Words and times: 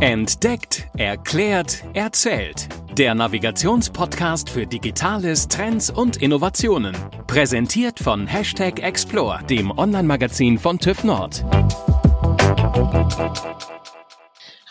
Entdeckt, 0.00 0.86
erklärt, 0.96 1.82
erzählt. 1.92 2.68
Der 2.96 3.16
Navigationspodcast 3.16 4.48
für 4.48 4.64
Digitales, 4.64 5.48
Trends 5.48 5.90
und 5.90 6.18
Innovationen. 6.22 6.96
Präsentiert 7.26 7.98
von 7.98 8.28
Hashtag 8.28 8.80
Explore, 8.80 9.42
dem 9.50 9.76
Online-Magazin 9.76 10.56
von 10.56 10.78
TÜV 10.78 11.02
Nord. 11.02 11.44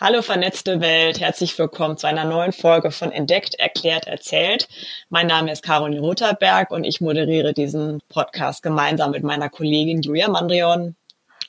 Hallo 0.00 0.22
vernetzte 0.22 0.80
Welt, 0.80 1.20
herzlich 1.20 1.58
willkommen 1.58 1.98
zu 1.98 2.06
einer 2.06 2.24
neuen 2.24 2.52
Folge 2.52 2.90
von 2.90 3.12
Entdeckt, 3.12 3.54
Erklärt, 3.56 4.06
Erzählt. 4.06 4.66
Mein 5.10 5.26
Name 5.26 5.52
ist 5.52 5.62
Caroline 5.62 6.00
Rotherberg 6.00 6.70
und 6.70 6.84
ich 6.84 7.02
moderiere 7.02 7.52
diesen 7.52 8.00
Podcast 8.08 8.62
gemeinsam 8.62 9.10
mit 9.10 9.24
meiner 9.24 9.50
Kollegin 9.50 10.00
Julia 10.00 10.30
Mandrion. 10.30 10.96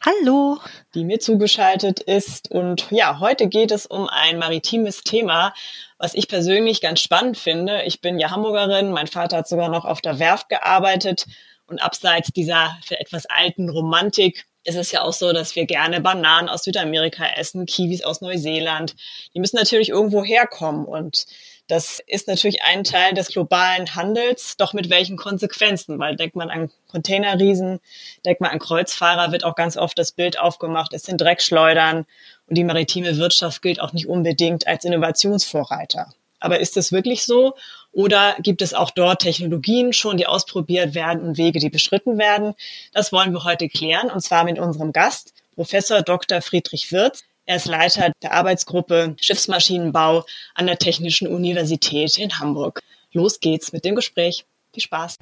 Hallo. 0.02 0.60
Die 0.96 1.04
mir 1.04 1.20
zugeschaltet 1.20 2.00
ist. 2.00 2.50
Und 2.50 2.88
ja, 2.90 3.20
heute 3.20 3.50
geht 3.50 3.72
es 3.72 3.86
um 3.86 4.08
ein 4.08 4.40
maritimes 4.40 5.04
Thema, 5.04 5.54
was 5.98 6.14
ich 6.14 6.30
persönlich 6.30 6.80
ganz 6.80 7.02
spannend 7.02 7.38
finde. 7.38 7.84
Ich 7.84 8.00
bin 8.00 8.18
ja 8.18 8.32
Hamburgerin, 8.32 8.92
mein 8.92 9.08
Vater 9.08 9.38
hat 9.38 9.50
sogar 9.50 9.68
noch 9.68 9.84
auf 9.84 10.00
der 10.00 10.18
Werft 10.18 10.48
gearbeitet. 10.48 11.26
Und 11.66 11.80
abseits 11.80 12.30
dieser 12.32 12.78
etwas 12.90 13.26
alten 13.26 13.70
Romantik 13.70 14.46
ist 14.64 14.78
es 14.78 14.94
ja 14.94 15.02
auch 15.02 15.12
so, 15.12 15.34
dass 15.34 15.58
wir 15.58 15.66
gerne 15.66 16.00
Bananen 16.00 16.48
aus 16.48 16.64
Südamerika 16.64 17.26
essen, 17.36 17.66
Kiwis 17.66 18.02
aus 18.02 18.22
Neuseeland. 18.22 18.96
Die 19.34 19.40
müssen 19.42 19.58
natürlich 19.58 19.90
irgendwo 19.90 20.24
herkommen. 20.24 20.86
Und 20.86 21.26
das 21.70 22.02
ist 22.08 22.28
natürlich 22.28 22.64
ein 22.64 22.84
Teil 22.84 23.14
des 23.14 23.28
globalen 23.28 23.94
Handels, 23.94 24.58
doch 24.58 24.74
mit 24.74 24.90
welchen 24.90 25.18
Konsequenzen? 25.18 26.00
Weil 26.00 26.16
denkt 26.16 26.36
man 26.36 26.50
an 26.50 26.72
Containerriesen, 26.90 27.80
denkt 28.26 28.42
man 28.42 28.50
an 28.50 28.58
Kreuzfahrer, 28.58 29.32
wird 29.32 29.44
auch 29.44 29.54
ganz 29.54 29.78
oft 29.78 29.98
das 30.00 30.12
Bild 30.12 30.40
aufgemacht, 30.40 30.94
es 30.94 31.04
sind 31.04 31.22
Dreckschleudern 31.22 32.08
und 32.48 32.58
die 32.58 32.64
maritime 32.64 33.18
Wirtschaft 33.18 33.62
gilt 33.62 33.80
auch 33.80 33.94
nicht 33.94 34.08
unbedingt 34.08 34.66
als 34.66 34.84
Innovationsvorreiter. 34.84 36.12
Aber 36.40 36.60
ist 36.60 36.76
es 36.76 36.92
wirklich 36.92 37.24
so? 37.24 37.54
Oder 37.92 38.36
gibt 38.40 38.64
es 38.64 38.74
auch 38.74 38.90
dort 38.90 39.22
Technologien 39.22 39.94
schon, 39.94 40.18
die 40.18 40.26
ausprobiert 40.26 40.96
werden 40.96 41.22
und 41.22 41.38
Wege, 41.38 41.60
die 41.60 41.70
beschritten 41.70 42.18
werden? 42.18 42.56
Das 42.94 43.12
wollen 43.12 43.32
wir 43.32 43.44
heute 43.44 43.70
klären 43.70 44.10
und 44.10 44.22
zwar 44.22 44.44
mit 44.44 44.58
unserem 44.58 44.92
Gast, 44.92 45.34
Professor 45.54 46.02
Dr. 46.02 46.42
Friedrich 46.42 46.92
Wirz. 46.92 47.26
Er 47.50 47.56
ist 47.56 47.66
Leiter 47.66 48.12
der 48.22 48.34
Arbeitsgruppe 48.34 49.16
Schiffsmaschinenbau 49.20 50.24
an 50.54 50.68
der 50.68 50.78
Technischen 50.78 51.28
Universität 51.28 52.20
in 52.20 52.38
Hamburg. 52.40 52.84
Los 53.12 53.40
geht's 53.40 53.74
mit 53.74 53.86
dem 53.86 53.96
Gespräch. 53.96 54.46
Viel 54.72 54.84
Spaß. 54.84 55.18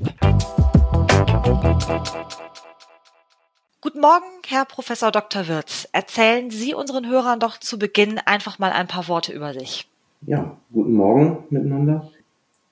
Guten 3.79 4.01
Morgen, 4.01 4.25
Herr 4.45 4.65
Professor 4.65 5.09
Dr. 5.13 5.47
Wirz. 5.47 5.87
Erzählen 5.93 6.49
Sie 6.49 6.73
unseren 6.73 7.07
Hörern 7.07 7.39
doch 7.39 7.57
zu 7.61 7.79
Beginn 7.79 8.19
einfach 8.25 8.59
mal 8.59 8.73
ein 8.73 8.89
paar 8.89 9.07
Worte 9.07 9.31
über 9.31 9.53
sich. 9.53 9.87
Ja, 10.25 10.57
guten 10.73 10.95
Morgen 10.95 11.45
miteinander. 11.49 12.11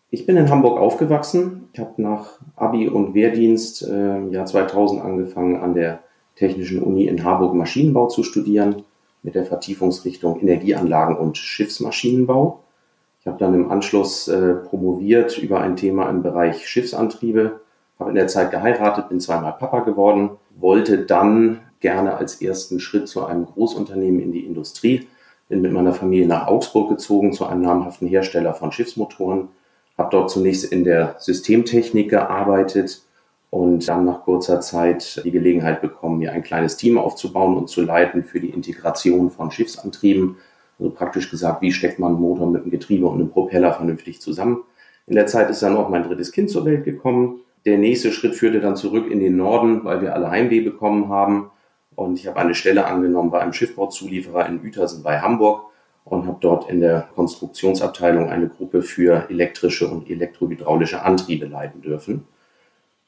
Ich 0.09 0.25
bin 0.25 0.36
in 0.36 0.50
Hamburg 0.50 0.78
aufgewachsen. 0.78 1.69
Ich 1.72 1.80
habe 1.80 2.02
nach 2.02 2.40
Abi 2.58 2.90
und 2.90 3.14
Wehrdienst 3.14 3.84
äh, 3.84 4.17
im 4.17 4.34
Jahr 4.34 4.47
2000 4.47 5.02
angefangen, 5.02 5.64
an 5.64 5.75
der 5.75 6.03
Technischen 6.36 6.84
Uni 6.84 7.06
in 7.06 7.23
Harburg 7.23 7.53
Maschinenbau 7.53 8.08
zu 8.08 8.23
studieren 8.23 8.84
mit 9.26 9.34
der 9.34 9.45
Vertiefungsrichtung 9.45 10.40
Energieanlagen 10.40 11.18
und 11.18 11.38
Schiffsmaschinenbau. 11.38 12.59
Ich 13.20 13.28
habe 13.28 13.40
dann 13.40 13.56
im 13.56 13.72
Anschluss 13.72 14.28
äh, 14.28 14.54
promoviert 14.54 15.40
über 15.40 15.62
ein 15.62 15.76
Thema 15.76 16.08
im 16.12 16.22
Bereich 16.22 16.70
Schiffsantriebe, 16.70 17.59
habe 18.00 18.12
in 18.12 18.16
der 18.16 18.28
Zeit 18.28 18.52
geheiratet, 18.52 19.09
bin 19.09 19.20
zweimal 19.20 19.53
Papa 19.53 19.80
geworden, 19.80 20.30
wollte 20.56 21.00
dann 21.00 21.62
gerne 21.80 22.18
als 22.18 22.40
ersten 22.40 22.80
Schritt 22.80 23.08
zu 23.08 23.26
einem 23.26 23.48
Großunternehmen 23.48 24.22
in 24.22 24.31
die 24.31 24.46
Industrie, 24.46 25.08
bin 25.50 25.62
mit 25.62 25.72
meiner 25.72 25.94
Familie 25.94 26.28
nach 26.28 26.46
Augsburg 26.46 26.90
gezogen 26.90 27.34
zu 27.34 27.48
einem 27.48 27.64
namhaften 27.64 28.08
Hersteller 28.08 28.53
von 28.53 28.72
Schiffsmotoren, 28.72 29.50
habe 29.98 30.09
dort 30.12 30.30
zunächst 30.30 30.72
in 30.72 30.84
der 30.84 31.16
Systemtechnik 31.18 32.12
gearbeitet, 32.12 33.02
und 33.50 33.88
dann 33.88 34.06
nach 34.06 34.23
kurzer 34.23 34.59
Zeit 34.61 35.22
die 35.23 35.31
Gelegenheit 35.31 35.81
bekommen, 35.81 36.19
mir 36.19 36.33
ein 36.33 36.44
kleines 36.44 36.78
Team 36.78 36.97
aufzubauen 36.97 37.56
und 37.56 37.69
zu 37.69 37.81
leiten 37.81 38.23
für 38.23 38.39
die 38.39 38.50
Integration 38.50 39.29
von 39.29 39.51
Schiffsantrieben. 39.51 40.38
Also 40.78 40.91
praktisch 40.91 41.31
gesagt, 41.31 41.61
wie 41.61 41.72
steckt 41.72 42.00
man 42.00 42.11
einen 42.11 42.22
Motor 42.22 42.47
mit 42.47 42.63
einem 42.63 42.72
Getriebe 42.72 43.07
und 43.07 43.16
einem 43.16 43.29
Propeller 43.29 43.73
vernünftig 43.73 44.19
zusammen. 44.19 44.63
In 45.07 45.16
der 45.16 45.28
Zeit 45.28 45.50
ist 45.50 45.61
dann 45.61 45.78
auch 45.78 45.89
mein 45.89 46.03
drittes 46.03 46.31
Kind 46.31 46.50
zur 46.50 46.66
Welt 46.66 46.83
gekommen. 46.83 47.41
Der 47.66 47.78
nächste 47.78 48.11
Schritt 48.11 48.35
führte 48.35 48.59
dann 48.59 48.75
zurück 48.75 49.09
in 49.09 49.19
den 49.19 49.38
Norden, 49.38 49.85
weil 49.85 50.01
wir 50.01 50.13
alle 50.13 50.29
Heimweh 50.29 50.62
bekommen 50.62 51.09
haben. 51.09 51.51
Und 51.95 52.19
ich 52.19 52.27
habe 52.27 52.39
eine 52.39 52.56
Stelle 52.56 52.85
angenommen 52.85 53.31
bei 53.31 53.39
einem 53.39 53.53
Schiffbauzulieferer 53.53 54.47
in 54.47 54.62
Uetersen 54.62 55.01
bei 55.01 55.19
Hamburg 55.19 55.66
und 56.03 56.27
habe 56.27 56.38
dort 56.41 56.69
in 56.69 56.81
der 56.81 57.07
Konstruktionsabteilung 57.16 58.29
eine 58.29 58.50
Gruppe 58.50 58.81
für 58.81 59.29
elektrische 59.29 59.88
und 59.88 60.09
elektrohydraulische 60.09 61.01
Antriebe 61.03 61.45
leiten 61.45 61.81
dürfen. 61.81 62.27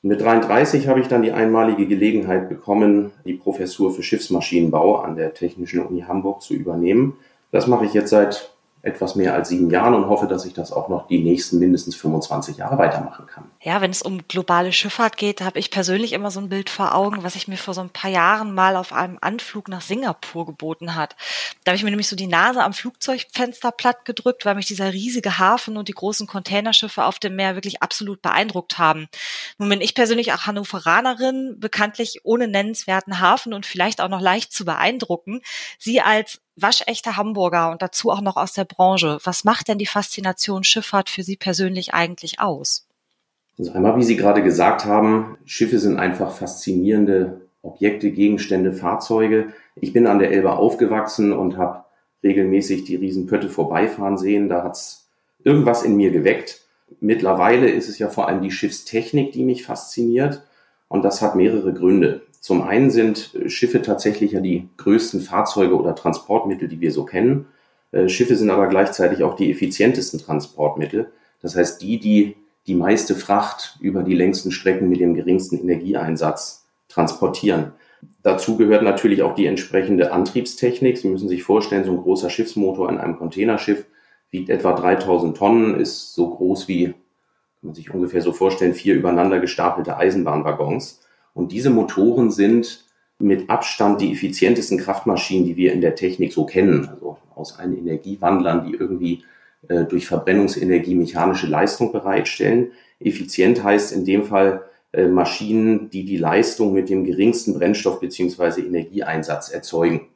Mit 0.04 0.22
33 0.22 0.88
habe 0.88 1.00
ich 1.00 1.08
dann 1.08 1.24
die 1.24 1.32
einmalige 1.32 1.88
Gelegenheit 1.88 2.50
bekommen, 2.50 3.12
die 3.26 3.34
Professur 3.34 3.92
für 3.94 4.04
Schiffsmaschinenbau 4.04 4.98
an 4.98 5.16
der 5.16 5.34
Technischen 5.34 5.86
Uni 5.86 6.02
Hamburg 6.02 6.42
zu 6.42 6.54
übernehmen. 6.54 7.18
Das 7.52 7.68
mache 7.68 7.86
ich 7.86 7.94
jetzt 7.94 8.12
seit 8.12 8.57
etwas 8.88 9.16
mehr 9.16 9.34
als 9.34 9.50
sieben 9.50 9.70
Jahren 9.70 9.94
und 9.94 10.08
hoffe, 10.08 10.28
dass 10.28 10.46
ich 10.46 10.54
das 10.54 10.72
auch 10.72 10.88
noch 10.88 11.08
die 11.08 11.20
nächsten 11.20 11.60
mindestens 11.60 11.96
25 11.96 12.58
Jahre 12.58 12.78
weitermachen 12.78 13.28
kann. 13.28 13.44
Ja, 13.62 13.82
wenn 13.82 13.92
es 13.92 14.02
um 14.02 14.28
globale 14.28 14.72
Schifffahrt 14.72 15.18
geht, 15.18 15.42
habe 15.42 15.60
ich 15.60 15.72
persönlich 15.72 16.14
immer 16.14 16.32
so 16.32 16.40
ein 16.40 16.50
Bild 16.50 16.70
vor 16.70 16.96
Augen, 16.96 17.24
was 17.24 17.36
ich 17.36 17.48
mir 17.48 17.58
vor 17.58 17.74
so 17.74 17.82
ein 17.82 17.90
paar 17.90 18.10
Jahren 18.10 18.54
mal 18.54 18.76
auf 18.76 18.94
einem 18.94 19.18
Anflug 19.22 19.68
nach 19.68 19.82
Singapur 19.82 20.46
geboten 20.46 20.96
hat. 20.96 21.16
Da 21.64 21.72
habe 21.72 21.78
ich 21.78 21.84
mir 21.84 21.90
nämlich 21.90 22.08
so 22.08 22.16
die 22.16 22.28
Nase 22.28 22.64
am 22.64 22.74
Flugzeugfenster 22.74 23.72
platt 23.72 24.06
gedrückt, 24.06 24.46
weil 24.46 24.56
mich 24.56 24.68
dieser 24.68 24.94
riesige 24.94 25.38
Hafen 25.38 25.78
und 25.78 25.90
die 25.90 25.94
großen 25.94 26.26
Containerschiffe 26.26 27.04
auf 27.04 27.20
dem 27.20 27.36
Meer 27.36 27.56
wirklich 27.56 27.84
absolut 27.84 28.22
beeindruckt 28.22 28.78
haben. 28.78 29.08
Nun 29.58 29.70
bin 29.70 29.82
ich 29.82 29.96
persönlich 29.96 30.34
auch 30.34 30.46
Hannoveranerin, 30.46 31.56
bekanntlich 31.60 32.22
ohne 32.24 32.48
nennenswerten 32.48 33.20
Hafen 33.20 33.54
und 33.54 33.66
vielleicht 33.66 34.02
auch 34.02 34.10
noch 34.10 34.22
leicht 34.22 34.54
zu 34.54 34.66
beeindrucken. 34.66 35.42
Sie 35.78 36.02
als 36.02 36.40
waschechte 36.58 37.16
Hamburger 37.16 37.72
und 37.72 37.82
dazu 37.82 38.12
auch 38.12 38.22
noch 38.22 38.36
aus 38.36 38.54
der 38.54 38.66
Branche. 38.66 39.20
Was 39.24 39.44
macht 39.44 39.68
denn 39.68 39.78
die 39.78 39.86
Faszination 39.86 40.64
Schifffahrt 40.64 41.10
für 41.10 41.24
Sie 41.24 41.38
persönlich 41.38 41.94
eigentlich 41.94 42.40
aus? 42.40 42.88
Also 43.58 43.72
einmal, 43.72 43.98
wie 43.98 44.04
Sie 44.04 44.18
gerade 44.18 44.44
gesagt 44.44 44.86
haben, 44.86 45.38
Schiffe 45.46 45.80
sind 45.80 45.98
einfach 45.98 46.32
faszinierende 46.32 47.42
Objekte, 47.62 48.12
Gegenstände, 48.12 48.74
Fahrzeuge. 48.74 49.54
Ich 49.76 49.94
bin 49.94 50.08
an 50.08 50.20
der 50.20 50.32
Elbe 50.32 50.54
aufgewachsen 50.54 51.34
und 51.34 51.58
habe 51.58 51.86
regelmäßig 52.24 52.84
die 52.86 52.96
Riesenpötte 52.96 53.50
vorbeifahren 53.50 54.18
sehen. 54.18 54.50
Da 54.50 54.64
hat's 54.64 55.10
irgendwas 55.44 55.84
in 55.84 55.96
mir 55.96 56.12
geweckt. 56.12 56.62
Mittlerweile 57.00 57.70
ist 57.70 57.90
es 57.90 58.00
ja 58.00 58.10
vor 58.10 58.28
allem 58.28 58.42
die 58.42 58.52
Schiffstechnik, 58.52 59.32
die 59.32 59.44
mich 59.44 59.66
fasziniert. 59.66 60.44
Und 60.88 61.04
das 61.04 61.22
hat 61.22 61.36
mehrere 61.36 61.74
Gründe. 61.74 62.22
Zum 62.40 62.62
einen 62.62 62.92
sind 62.92 63.38
Schiffe 63.48 63.82
tatsächlich 63.82 64.34
ja 64.34 64.40
die 64.40 64.70
größten 64.78 65.22
Fahrzeuge 65.22 65.76
oder 65.76 65.96
Transportmittel, 65.96 66.68
die 66.68 66.80
wir 66.80 66.92
so 66.92 67.06
kennen. 67.06 67.48
Äh, 67.92 68.10
Schiffe 68.10 68.36
sind 68.36 68.50
aber 68.50 68.68
gleichzeitig 68.68 69.24
auch 69.24 69.36
die 69.36 69.52
effizientesten 69.52 70.20
Transportmittel. 70.20 71.12
Das 71.42 71.56
heißt, 71.56 71.82
die, 71.82 72.00
die 72.00 72.36
die 72.68 72.76
meiste 72.76 73.16
Fracht 73.16 73.78
über 73.80 74.04
die 74.04 74.16
längsten 74.16 74.52
Strecken 74.52 74.90
mit 74.90 75.00
dem 75.00 75.14
geringsten 75.14 75.58
Energieeinsatz 75.58 76.68
transportieren. 76.90 77.72
Dazu 78.24 78.58
gehört 78.58 78.84
natürlich 78.84 79.24
auch 79.24 79.36
die 79.36 79.46
entsprechende 79.46 80.12
Antriebstechnik. 80.12 80.98
Sie 80.98 81.08
müssen 81.08 81.30
sich 81.30 81.44
vorstellen, 81.44 81.86
so 81.86 81.92
ein 81.92 82.02
großer 82.02 82.30
Schiffsmotor 82.30 82.90
in 82.90 82.98
einem 82.98 83.18
Containerschiff 83.18 83.86
wiegt 84.30 84.50
etwa 84.50 84.74
3000 84.74 85.38
Tonnen, 85.38 85.80
ist 85.80 86.14
so 86.14 86.30
groß 86.30 86.68
wie, 86.68 86.88
kann 86.88 86.96
man 87.62 87.74
sich 87.74 87.94
ungefähr 87.94 88.22
so 88.22 88.34
vorstellen, 88.34 88.74
vier 88.74 88.96
übereinander 88.96 89.40
gestapelte 89.40 89.96
Eisenbahnwaggons. 89.96 91.07
Und 91.38 91.52
diese 91.52 91.70
Motoren 91.70 92.32
sind 92.32 92.84
mit 93.20 93.48
Abstand 93.48 94.02
die 94.02 94.12
effizientesten 94.12 94.80
Kraftmaschinen, 94.80 95.46
die 95.46 95.56
wir 95.56 95.72
in 95.72 95.82
der 95.82 95.94
Technik 95.94 96.34
so 96.34 96.48
kennen. 96.48 96.90
Also 96.90 97.18
aus 97.36 97.60
allen 97.60 97.78
Energiewandlern, 97.78 98.66
die 98.66 98.74
irgendwie 98.74 99.24
äh, 99.68 99.84
durch 99.84 100.08
Verbrennungsenergie 100.08 100.96
mechanische 100.96 101.46
Leistung 101.46 101.92
bereitstellen. 101.92 102.72
Effizient 103.00 103.64
heißt 103.64 103.94
in 103.94 104.04
dem 104.04 104.24
Fall 104.24 104.64
äh, 104.94 105.08
Maschinen, 105.08 105.92
die 105.92 106.06
die 106.06 106.18
Leistung 106.18 106.74
mit 106.74 106.90
dem 106.90 107.04
geringsten 107.04 107.54
Brennstoff 107.54 108.00
beziehungsweise 108.00 108.62
Energieeinsatz 108.62 109.50
erzeugen. 109.50 110.08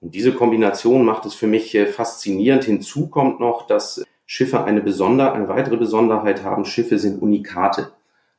Und 0.00 0.14
diese 0.14 0.32
Kombination 0.32 1.04
macht 1.04 1.26
es 1.26 1.34
für 1.34 1.46
mich 1.46 1.74
äh, 1.74 1.84
faszinierend. 1.84 2.64
Hinzu 2.64 3.08
kommt 3.08 3.40
noch, 3.40 3.66
dass 3.66 4.02
Schiffe 4.24 4.64
eine, 4.64 4.80
besonder, 4.80 5.34
eine 5.34 5.48
weitere 5.48 5.76
Besonderheit 5.76 6.44
haben. 6.44 6.64
Schiffe 6.64 6.98
sind 6.98 7.20
Unikate. 7.20 7.92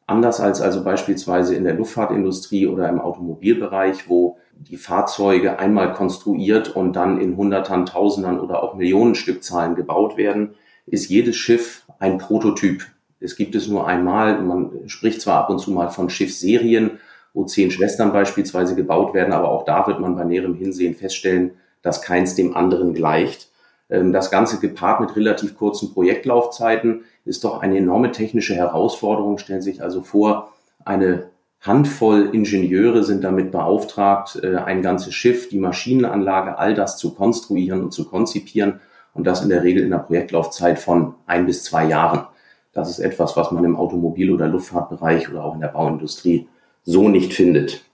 Anders 0.07 0.39
als 0.39 0.61
also 0.61 0.85
beispielsweise 0.85 1.53
in 1.53 1.65
der 1.65 1.73
Luftfahrtindustrie 1.73 2.65
oder 2.65 2.87
im 2.87 3.01
Automobilbereich, 3.01 4.07
wo 4.07 4.37
die 4.53 4.77
Fahrzeuge 4.77 5.59
einmal 5.59 5.93
konstruiert 5.93 6.73
und 6.73 6.95
dann 6.95 7.19
in 7.19 7.35
Hundertern, 7.35 7.85
Tausendern 7.85 8.39
oder 8.39 8.63
auch 8.63 8.73
Millionen 8.73 9.15
Stückzahlen 9.15 9.75
gebaut 9.75 10.15
werden, 10.15 10.55
ist 10.85 11.09
jedes 11.09 11.35
Schiff 11.35 11.85
ein 11.99 12.19
Prototyp. 12.19 12.85
Es 13.19 13.35
gibt 13.35 13.53
es 13.53 13.67
nur 13.67 13.85
einmal. 13.85 14.41
Man 14.41 14.87
spricht 14.87 15.19
zwar 15.21 15.39
ab 15.39 15.49
und 15.49 15.59
zu 15.59 15.71
mal 15.71 15.89
von 15.89 16.09
Schiffsserien, 16.09 16.99
wo 17.33 17.43
zehn 17.43 17.69
Schwestern 17.69 18.13
beispielsweise 18.13 18.75
gebaut 18.75 19.13
werden, 19.13 19.33
aber 19.33 19.49
auch 19.49 19.65
da 19.65 19.85
wird 19.87 19.99
man 19.99 20.15
bei 20.15 20.23
näherem 20.23 20.55
Hinsehen 20.55 20.95
feststellen, 20.95 21.51
dass 21.81 22.01
keins 22.01 22.33
dem 22.33 22.55
anderen 22.55 22.93
gleicht. 22.93 23.49
Ähm, 23.89 24.13
das 24.13 24.31
Ganze 24.31 24.59
gepaart 24.59 25.01
mit 25.01 25.15
relativ 25.15 25.57
kurzen 25.57 25.93
Projektlaufzeiten 25.93 27.03
ist 27.27 27.43
doch 27.43 27.61
eine 27.61 27.77
enorme 27.77 28.11
technische 28.11 28.55
Herausforderung. 28.55 29.37
Stellen 29.37 29.61
Sie 29.61 29.71
sich 29.71 29.83
also 29.83 30.01
vor, 30.01 30.53
eine 30.85 31.29
Handvoll 31.61 32.29
Ingenieure 32.33 33.03
sind 33.03 33.23
damit 33.23 33.51
beauftragt, 33.51 34.39
äh, 34.41 34.55
ein 34.57 34.81
ganzes 34.81 35.13
Schiff, 35.13 35.49
die 35.49 35.59
Maschinenanlage, 35.59 36.57
all 36.57 36.73
das 36.73 36.97
zu 36.97 37.13
konstruieren 37.13 37.83
und 37.83 37.91
zu 37.91 38.05
konzipieren 38.05 38.79
und 39.13 39.25
das 39.25 39.41
in 39.41 39.49
der 39.49 39.63
Regel 39.63 39.83
in 39.83 39.93
einer 39.93 40.03
Projektlaufzeit 40.03 40.79
von 40.79 41.15
ein 41.25 41.45
bis 41.45 41.63
zwei 41.63 41.85
Jahren. 41.85 42.27
Das 42.73 42.89
ist 42.89 42.99
etwas, 42.99 43.35
was 43.35 43.51
man 43.51 43.63
im 43.63 43.75
Automobil- 43.75 44.31
oder 44.31 44.47
Luftfahrtbereich 44.47 45.29
oder 45.29 45.43
auch 45.43 45.55
in 45.55 45.61
der 45.61 45.69
Bauindustrie 45.69 46.47
so 46.83 47.09
nicht 47.09 47.33
findet 47.33 47.86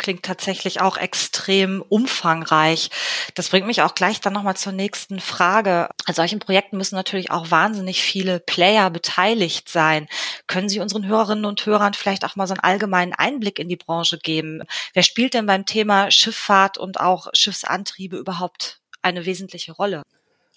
klingt 0.00 0.24
tatsächlich 0.24 0.80
auch 0.80 0.96
extrem 0.96 1.84
umfangreich. 1.88 2.90
Das 3.36 3.50
bringt 3.50 3.66
mich 3.66 3.82
auch 3.82 3.94
gleich 3.94 4.20
dann 4.20 4.32
nochmal 4.32 4.56
zur 4.56 4.72
nächsten 4.72 5.20
Frage. 5.20 5.88
An 6.06 6.14
solchen 6.14 6.40
Projekten 6.40 6.78
müssen 6.78 6.96
natürlich 6.96 7.30
auch 7.30 7.52
wahnsinnig 7.52 8.02
viele 8.02 8.40
Player 8.40 8.90
beteiligt 8.90 9.68
sein. 9.68 10.08
Können 10.48 10.68
Sie 10.68 10.80
unseren 10.80 11.06
Hörerinnen 11.06 11.44
und 11.44 11.64
Hörern 11.64 11.94
vielleicht 11.94 12.24
auch 12.24 12.34
mal 12.34 12.48
so 12.48 12.54
einen 12.54 12.64
allgemeinen 12.64 13.12
Einblick 13.12 13.58
in 13.58 13.68
die 13.68 13.76
Branche 13.76 14.18
geben? 14.18 14.62
Wer 14.94 15.02
spielt 15.02 15.34
denn 15.34 15.46
beim 15.46 15.66
Thema 15.66 16.10
Schifffahrt 16.10 16.78
und 16.78 16.98
auch 16.98 17.28
Schiffsantriebe 17.34 18.16
überhaupt 18.16 18.80
eine 19.02 19.26
wesentliche 19.26 19.72
Rolle? 19.72 20.02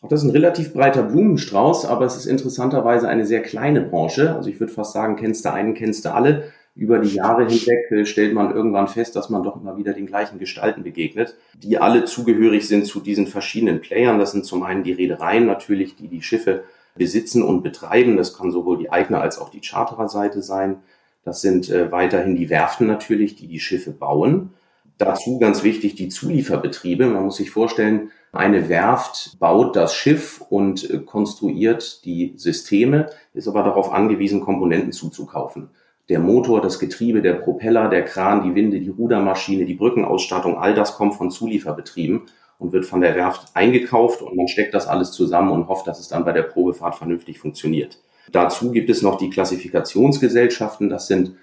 Auch 0.01 0.09
das 0.09 0.21
ist 0.21 0.27
ein 0.27 0.31
relativ 0.31 0.73
breiter 0.73 1.03
Blumenstrauß, 1.03 1.85
aber 1.85 2.05
es 2.05 2.15
ist 2.15 2.25
interessanterweise 2.25 3.07
eine 3.07 3.25
sehr 3.25 3.41
kleine 3.41 3.81
Branche. 3.81 4.35
Also 4.35 4.49
ich 4.49 4.59
würde 4.59 4.73
fast 4.73 4.93
sagen, 4.93 5.17
kennst 5.17 5.45
du 5.45 5.51
einen, 5.51 5.73
kennst 5.73 6.05
du 6.05 6.13
alle. 6.13 6.51
Über 6.75 6.97
die 6.97 7.13
Jahre 7.15 7.45
hinweg 7.45 7.91
äh, 7.91 8.05
stellt 8.05 8.33
man 8.33 8.53
irgendwann 8.53 8.87
fest, 8.87 9.15
dass 9.15 9.29
man 9.29 9.43
doch 9.43 9.61
immer 9.61 9.77
wieder 9.77 9.93
den 9.93 10.07
gleichen 10.07 10.39
Gestalten 10.39 10.83
begegnet, 10.83 11.35
die 11.53 11.77
alle 11.77 12.05
zugehörig 12.05 12.67
sind 12.67 12.87
zu 12.87 12.99
diesen 12.99 13.27
verschiedenen 13.27 13.79
Playern. 13.79 14.17
Das 14.17 14.31
sind 14.31 14.45
zum 14.45 14.63
einen 14.63 14.83
die 14.83 14.93
Reedereien 14.93 15.45
natürlich, 15.45 15.95
die 15.95 16.07
die 16.07 16.23
Schiffe 16.23 16.63
besitzen 16.95 17.43
und 17.43 17.61
betreiben. 17.61 18.17
Das 18.17 18.35
kann 18.35 18.51
sowohl 18.51 18.79
die 18.79 18.91
Eigner 18.91 19.21
als 19.21 19.37
auch 19.37 19.49
die 19.49 19.61
Chartererseite 19.61 20.41
sein. 20.41 20.77
Das 21.23 21.41
sind 21.41 21.69
äh, 21.69 21.91
weiterhin 21.91 22.35
die 22.35 22.49
Werften 22.49 22.87
natürlich, 22.87 23.35
die 23.35 23.47
die 23.47 23.59
Schiffe 23.59 23.91
bauen. 23.91 24.49
Dazu 24.97 25.39
ganz 25.39 25.63
wichtig 25.63 25.95
die 25.95 26.09
Zulieferbetriebe. 26.09 27.05
Man 27.05 27.23
muss 27.23 27.37
sich 27.37 27.51
vorstellen, 27.51 28.11
eine 28.31 28.67
Werft 28.67 29.37
baut 29.39 29.75
das 29.75 29.93
Schiff 29.93 30.43
und 30.49 30.89
äh, 30.89 30.99
konstruiert 30.99 32.03
die 32.05 32.33
Systeme, 32.35 33.09
ist 33.33 33.47
aber 33.47 33.63
darauf 33.63 33.91
angewiesen, 33.91 34.41
Komponenten 34.41 34.91
zuzukaufen. 34.91 35.69
Der 36.09 36.19
Motor, 36.19 36.61
das 36.61 36.79
Getriebe, 36.79 37.21
der 37.21 37.33
Propeller, 37.33 37.89
der 37.89 38.03
Kran, 38.03 38.43
die 38.43 38.55
Winde, 38.55 38.79
die 38.79 38.89
Rudermaschine, 38.89 39.65
die 39.65 39.75
Brückenausstattung, 39.75 40.57
all 40.57 40.73
das 40.73 40.95
kommt 40.95 41.15
von 41.15 41.31
Zulieferbetrieben 41.31 42.23
und 42.59 42.73
wird 42.73 42.85
von 42.85 43.01
der 43.01 43.15
Werft 43.15 43.55
eingekauft 43.55 44.21
und 44.21 44.35
man 44.35 44.47
steckt 44.47 44.73
das 44.73 44.87
alles 44.87 45.11
zusammen 45.11 45.51
und 45.51 45.67
hofft, 45.67 45.87
dass 45.87 45.99
es 45.99 46.07
dann 46.07 46.25
bei 46.25 46.33
der 46.33 46.43
Probefahrt 46.43 46.95
vernünftig 46.95 47.39
funktioniert. 47.39 47.99
Dazu 48.31 48.71
gibt 48.71 48.89
es 48.89 49.01
noch 49.01 49.17
die 49.17 49.29
Klassifikationsgesellschaften. 49.29 50.89
Das 50.89 51.07
sind, 51.07 51.33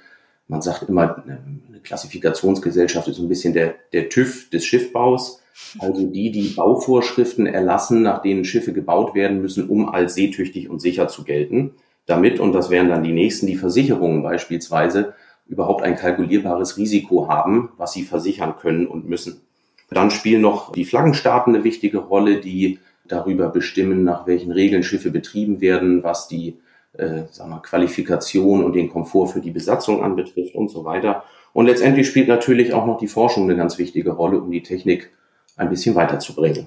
man 0.49 0.63
sagt 0.63 0.89
immer, 0.89 1.23
eine 1.27 1.81
Klassifikationsgesellschaft 1.83 3.09
ist 3.09 3.17
so 3.17 3.23
ein 3.23 3.29
bisschen 3.29 3.53
der, 3.53 3.75
der 3.93 4.09
TÜV 4.09 4.51
des 4.51 4.65
Schiffbaus. 4.65 5.43
Also 5.79 6.07
die, 6.07 6.31
die 6.31 6.49
Bauvorschriften 6.49 7.47
erlassen, 7.47 8.03
nach 8.03 8.23
denen 8.23 8.45
Schiffe 8.45 8.73
gebaut 8.73 9.15
werden 9.15 9.43
müssen, 9.43 9.69
um 9.69 9.89
als 9.89 10.15
seetüchtig 10.15 10.71
und 10.71 10.81
sicher 10.81 11.09
zu 11.09 11.25
gelten. 11.25 11.75
Damit, 12.11 12.41
und 12.41 12.53
das 12.53 12.71
wären 12.71 12.89
dann 12.89 13.05
die 13.05 13.13
nächsten, 13.13 13.47
die 13.47 13.57
Versicherungen 13.57 14.23
beispielsweise, 14.23 15.15
überhaupt 15.47 15.83
ein 15.83 15.97
kalkulierbares 15.97 16.77
Risiko 16.77 17.29
haben, 17.29 17.71
was 17.77 17.93
sie 17.93 18.03
versichern 18.03 18.57
können 18.57 18.87
und 18.87 19.09
müssen. 19.09 19.43
Dann 19.91 20.11
spielen 20.11 20.43
noch 20.43 20.73
die 20.73 20.85
Flaggenstaaten 20.85 21.55
eine 21.55 21.65
wichtige 21.65 21.99
Rolle, 21.99 22.41
die 22.41 22.79
darüber 23.07 23.49
bestimmen, 23.49 24.03
nach 24.03 24.27
welchen 24.27 24.51
Regeln 24.51 24.83
Schiffe 24.83 25.11
betrieben 25.11 25.61
werden, 25.61 26.03
was 26.03 26.29
die 26.29 26.59
äh, 26.95 27.23
sagen 27.31 27.51
wir, 27.51 27.63
Qualifikation 27.63 28.65
und 28.65 28.73
den 28.73 28.91
Komfort 28.91 29.29
für 29.29 29.41
die 29.41 29.53
Besatzung 29.53 30.03
anbetrifft 30.03 30.57
und 30.57 30.69
so 30.69 30.85
weiter. 30.85 31.23
Und 31.53 31.67
letztendlich 31.67 32.09
spielt 32.09 32.29
natürlich 32.29 32.73
auch 32.73 32.87
noch 32.87 32.99
die 32.99 33.09
Forschung 33.09 33.45
eine 33.45 33.57
ganz 33.57 33.79
wichtige 33.79 34.11
Rolle, 34.11 34.41
um 34.41 34.51
die 34.51 34.63
Technik 34.63 35.11
ein 35.57 35.69
bisschen 35.69 35.95
weiterzubringen. 35.95 36.67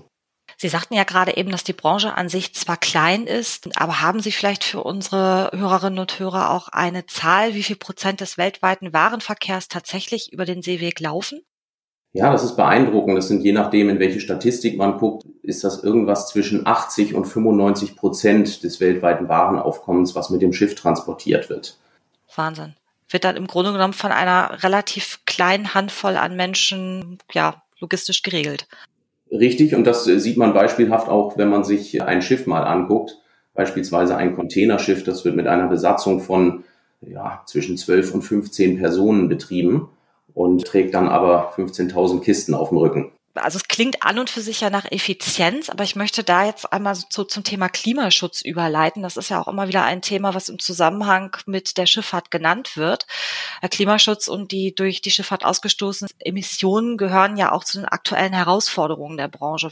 Sie 0.57 0.69
sagten 0.69 0.93
ja 0.93 1.03
gerade 1.03 1.35
eben, 1.37 1.51
dass 1.51 1.63
die 1.63 1.73
Branche 1.73 2.15
an 2.15 2.29
sich 2.29 2.53
zwar 2.53 2.77
klein 2.77 3.25
ist, 3.25 3.69
aber 3.75 4.01
haben 4.01 4.19
Sie 4.19 4.31
vielleicht 4.31 4.63
für 4.63 4.83
unsere 4.83 5.51
Hörerinnen 5.53 5.99
und 5.99 6.19
Hörer 6.19 6.51
auch 6.51 6.69
eine 6.69 7.05
Zahl, 7.05 7.53
wie 7.55 7.63
viel 7.63 7.75
Prozent 7.75 8.21
des 8.21 8.37
weltweiten 8.37 8.93
Warenverkehrs 8.93 9.67
tatsächlich 9.67 10.31
über 10.31 10.45
den 10.45 10.61
Seeweg 10.61 10.99
laufen? 10.99 11.41
Ja, 12.15 12.31
das 12.31 12.43
ist 12.43 12.55
beeindruckend. 12.55 13.17
Das 13.17 13.27
sind 13.27 13.43
je 13.43 13.53
nachdem, 13.53 13.89
in 13.89 13.99
welche 13.99 14.19
Statistik 14.19 14.77
man 14.77 14.99
guckt, 14.99 15.25
ist 15.41 15.63
das 15.63 15.83
irgendwas 15.83 16.29
zwischen 16.29 16.65
80 16.67 17.15
und 17.15 17.25
95 17.25 17.95
Prozent 17.95 18.63
des 18.63 18.79
weltweiten 18.79 19.27
Warenaufkommens, 19.27 20.13
was 20.13 20.29
mit 20.29 20.43
dem 20.43 20.53
Schiff 20.53 20.75
transportiert 20.75 21.49
wird. 21.49 21.77
Wahnsinn. 22.35 22.75
Wird 23.09 23.23
dann 23.23 23.35
im 23.35 23.47
Grunde 23.47 23.71
genommen 23.71 23.93
von 23.93 24.11
einer 24.11 24.63
relativ 24.63 25.21
kleinen 25.25 25.73
Handvoll 25.73 26.15
an 26.15 26.35
Menschen, 26.35 27.17
ja, 27.31 27.63
logistisch 27.79 28.21
geregelt. 28.21 28.67
Richtig, 29.33 29.73
und 29.73 29.85
das 29.87 30.05
sieht 30.05 30.37
man 30.37 30.53
beispielhaft 30.53 31.09
auch, 31.09 31.37
wenn 31.37 31.49
man 31.49 31.63
sich 31.63 32.03
ein 32.03 32.21
Schiff 32.21 32.45
mal 32.45 32.61
anguckt, 32.61 33.17
beispielsweise 33.55 34.15
ein 34.15 34.35
Containerschiff, 34.35 35.03
das 35.03 35.25
wird 35.25 35.35
mit 35.35 35.47
einer 35.47 35.67
Besatzung 35.67 36.19
von 36.19 36.63
ja, 37.01 37.41
zwischen 37.47 37.75
12 37.75 38.13
und 38.13 38.21
15 38.21 38.77
Personen 38.77 39.29
betrieben 39.29 39.89
und 40.35 40.65
trägt 40.65 40.93
dann 40.93 41.09
aber 41.09 41.51
15.000 41.55 42.21
Kisten 42.21 42.53
auf 42.53 42.69
dem 42.69 42.77
Rücken. 42.77 43.11
Also 43.33 43.57
klingt 43.73 44.03
an 44.03 44.19
und 44.19 44.29
für 44.29 44.41
sich 44.41 44.61
ja 44.61 44.69
nach 44.69 44.85
Effizienz, 44.91 45.67
aber 45.67 45.83
ich 45.83 45.95
möchte 45.95 46.23
da 46.23 46.45
jetzt 46.45 46.71
einmal 46.71 46.95
so 47.09 47.23
zum 47.23 47.43
Thema 47.43 47.69
Klimaschutz 47.69 48.43
überleiten. 48.43 49.01
Das 49.01 49.17
ist 49.17 49.29
ja 49.29 49.41
auch 49.41 49.47
immer 49.47 49.67
wieder 49.67 49.83
ein 49.83 50.03
Thema, 50.03 50.35
was 50.35 50.47
im 50.47 50.59
Zusammenhang 50.59 51.35
mit 51.47 51.79
der 51.79 51.87
Schifffahrt 51.87 52.29
genannt 52.29 52.77
wird. 52.77 53.07
Der 53.63 53.69
Klimaschutz 53.69 54.27
und 54.27 54.51
die 54.51 54.75
durch 54.75 55.01
die 55.01 55.09
Schifffahrt 55.09 55.43
ausgestoßenen 55.43 56.11
Emissionen 56.19 56.97
gehören 56.97 57.35
ja 57.35 57.51
auch 57.51 57.63
zu 57.63 57.79
den 57.79 57.87
aktuellen 57.87 58.33
Herausforderungen 58.33 59.17
der 59.17 59.27
Branche. 59.27 59.71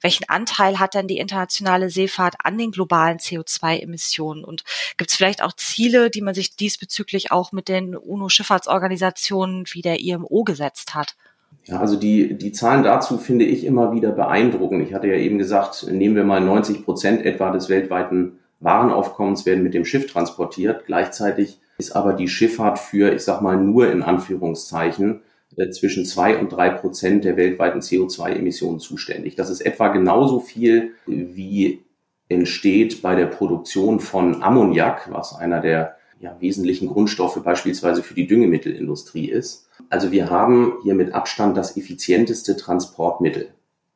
Welchen 0.00 0.28
Anteil 0.28 0.78
hat 0.78 0.94
denn 0.94 1.08
die 1.08 1.18
internationale 1.18 1.90
Seefahrt 1.90 2.36
an 2.44 2.56
den 2.56 2.70
globalen 2.70 3.18
CO2-Emissionen? 3.18 4.44
Und 4.44 4.62
gibt 4.96 5.10
es 5.10 5.16
vielleicht 5.16 5.42
auch 5.42 5.54
Ziele, 5.54 6.08
die 6.08 6.20
man 6.20 6.36
sich 6.36 6.54
diesbezüglich 6.54 7.32
auch 7.32 7.50
mit 7.50 7.66
den 7.66 7.96
UNO-Schifffahrtsorganisationen 7.96 9.64
wie 9.72 9.82
der 9.82 9.98
IMO 9.98 10.44
gesetzt 10.44 10.94
hat? 10.94 11.16
Ja, 11.64 11.78
also 11.78 11.96
die, 11.96 12.36
die 12.36 12.52
Zahlen 12.52 12.82
dazu 12.82 13.18
finde 13.18 13.44
ich 13.44 13.64
immer 13.64 13.92
wieder 13.92 14.12
beeindruckend. 14.12 14.82
Ich 14.86 14.94
hatte 14.94 15.08
ja 15.08 15.14
eben 15.14 15.38
gesagt, 15.38 15.86
nehmen 15.90 16.16
wir 16.16 16.24
mal 16.24 16.40
90 16.40 16.84
Prozent 16.84 17.24
etwa 17.24 17.50
des 17.50 17.68
weltweiten 17.68 18.38
Warenaufkommens 18.60 19.46
werden 19.46 19.62
mit 19.62 19.74
dem 19.74 19.84
Schiff 19.84 20.10
transportiert. 20.10 20.84
Gleichzeitig 20.86 21.60
ist 21.78 21.96
aber 21.96 22.12
die 22.12 22.28
Schifffahrt 22.28 22.78
für, 22.78 23.12
ich 23.12 23.22
sag 23.22 23.40
mal, 23.40 23.56
nur 23.56 23.90
in 23.90 24.02
Anführungszeichen 24.02 25.22
äh, 25.56 25.70
zwischen 25.70 26.04
zwei 26.04 26.38
und 26.38 26.50
drei 26.50 26.70
Prozent 26.70 27.24
der 27.24 27.36
weltweiten 27.36 27.80
CO2-Emissionen 27.80 28.80
zuständig. 28.80 29.36
Das 29.36 29.50
ist 29.50 29.60
etwa 29.60 29.88
genauso 29.88 30.40
viel, 30.40 30.92
wie 31.06 31.82
entsteht 32.28 33.02
bei 33.02 33.14
der 33.14 33.26
Produktion 33.26 33.98
von 33.98 34.42
Ammoniak, 34.42 35.10
was 35.10 35.34
einer 35.34 35.60
der 35.60 35.96
ja, 36.20 36.36
wesentlichen 36.38 36.88
Grundstoffe 36.88 37.42
beispielsweise 37.42 38.02
für 38.02 38.14
die 38.14 38.26
Düngemittelindustrie 38.26 39.30
ist. 39.30 39.69
Also 39.88 40.12
wir 40.12 40.30
haben 40.30 40.74
hier 40.82 40.94
mit 40.94 41.14
Abstand 41.14 41.56
das 41.56 41.76
effizienteste 41.76 42.56
Transportmittel. 42.56 43.48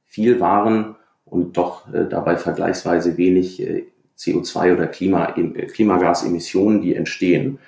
Viel 0.05 0.41
Waren 0.41 0.97
und 1.25 1.57
doch 1.57 1.93
äh, 1.93 2.07
dabei 2.09 2.37
vergleichsweise 2.37 3.17
wenig 3.17 3.61
äh, 3.61 3.87
CO2 4.19 4.75
oder 4.75 4.87
Klima, 4.87 5.35
äh, 5.37 5.67
Klimagasemissionen, 5.67 6.81
die 6.81 6.95
entstehen. 6.95 7.59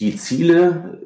Die 0.00 0.16
Ziele 0.16 1.00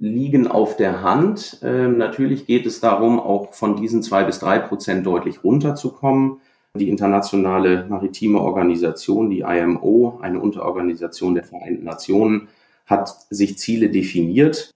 liegen 0.00 0.46
auf 0.46 0.76
der 0.76 1.02
Hand. 1.02 1.58
Ähm, 1.62 1.98
natürlich 1.98 2.46
geht 2.46 2.66
es 2.66 2.80
darum, 2.80 3.18
auch 3.18 3.54
von 3.54 3.76
diesen 3.76 4.02
zwei 4.02 4.24
bis 4.24 4.38
drei 4.38 4.58
Prozent 4.58 5.06
deutlich 5.06 5.42
runterzukommen. 5.42 6.40
Die 6.74 6.88
Internationale 6.88 7.86
Maritime 7.88 8.40
Organisation, 8.40 9.30
die 9.30 9.40
IMO, 9.40 10.18
eine 10.22 10.40
Unterorganisation 10.40 11.34
der 11.34 11.44
Vereinten 11.44 11.84
Nationen, 11.84 12.48
hat 12.86 13.10
sich 13.30 13.58
Ziele 13.58 13.90
definiert, 13.90 14.70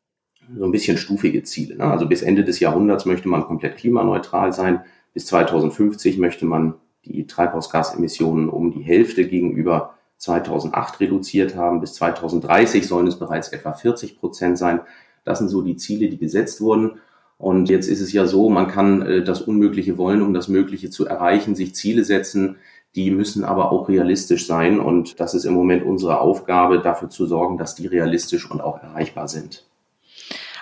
so 0.57 0.65
ein 0.65 0.73
bisschen 0.73 0.97
stufige 0.97 1.43
Ziele. 1.43 1.77
Ne? 1.77 1.85
Also 1.85 2.07
bis 2.07 2.23
Ende 2.23 2.45
des 2.45 2.61
Jahrhunderts 2.61 3.07
möchte 3.07 3.29
man 3.29 3.45
komplett 3.45 3.77
klimaneutral 3.77 4.53
sein. 4.53 4.83
Bis 5.15 5.27
2050 5.27 6.19
möchte 6.19 6.47
man 6.47 6.75
die 7.05 7.27
Treibhausgasemissionen 7.27 8.49
um 8.49 8.71
die 8.71 8.83
Hälfte 8.83 9.27
gegenüber 9.27 9.95
2008 10.19 11.01
reduziert 11.01 11.57
haben. 11.57 11.81
Bis 11.81 11.95
2030 11.95 12.87
sollen 12.87 13.07
es 13.07 13.19
bereits 13.19 13.49
etwa 13.49 13.73
40 13.73 14.19
Prozent 14.19 14.59
sein. 14.59 14.81
Das 15.25 15.39
sind 15.39 15.49
so 15.49 15.63
die 15.63 15.77
Ziele, 15.77 16.09
die 16.09 16.19
gesetzt 16.19 16.61
wurden. 16.61 17.01
Und 17.39 17.69
jetzt 17.69 17.89
ist 17.89 18.01
es 18.01 18.13
ja 18.13 18.27
so, 18.27 18.49
man 18.49 18.69
kann 18.69 19.03
äh, 19.03 19.25
das 19.25 19.43
Unmögliche 19.43 19.99
wollen, 19.99 20.23
um 20.23 20.33
das 20.33 20.47
Mögliche 20.47 20.91
zu 20.91 21.07
erreichen, 21.07 21.57
sich 21.57 21.75
Ziele 21.75 22.05
setzen. 22.05 22.57
Die 22.95 23.11
müssen 23.11 23.45
aber 23.45 23.73
auch 23.73 23.89
realistisch 23.89 24.47
sein. 24.47 24.79
Und 24.79 25.19
das 25.19 25.35
ist 25.35 25.45
im 25.45 25.55
Moment 25.55 25.85
unsere 25.85 26.21
Aufgabe, 26.21 26.81
dafür 26.81 27.11
zu 27.11 27.27
sorgen, 27.27 27.59
dass 27.59 27.75
die 27.75 27.89
realistisch 27.89 28.49
und 28.49 28.61
auch 28.61 28.81
erreichbar 28.81 29.27
sind. 29.27 29.67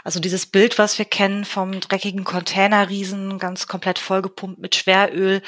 Also 0.05 0.21
dieses 0.21 0.47
Bild, 0.47 0.79
was 0.79 0.99
wir 0.99 1.05
kennen 1.05 1.45
vom 1.45 1.81
dreckigen 1.81 2.25
Containerriesen, 2.25 3.39
ganz 3.39 3.67
komplett 3.67 3.99
vollgepumpt 3.99 4.61
mit 4.61 4.75
Schweröl, 4.75 5.43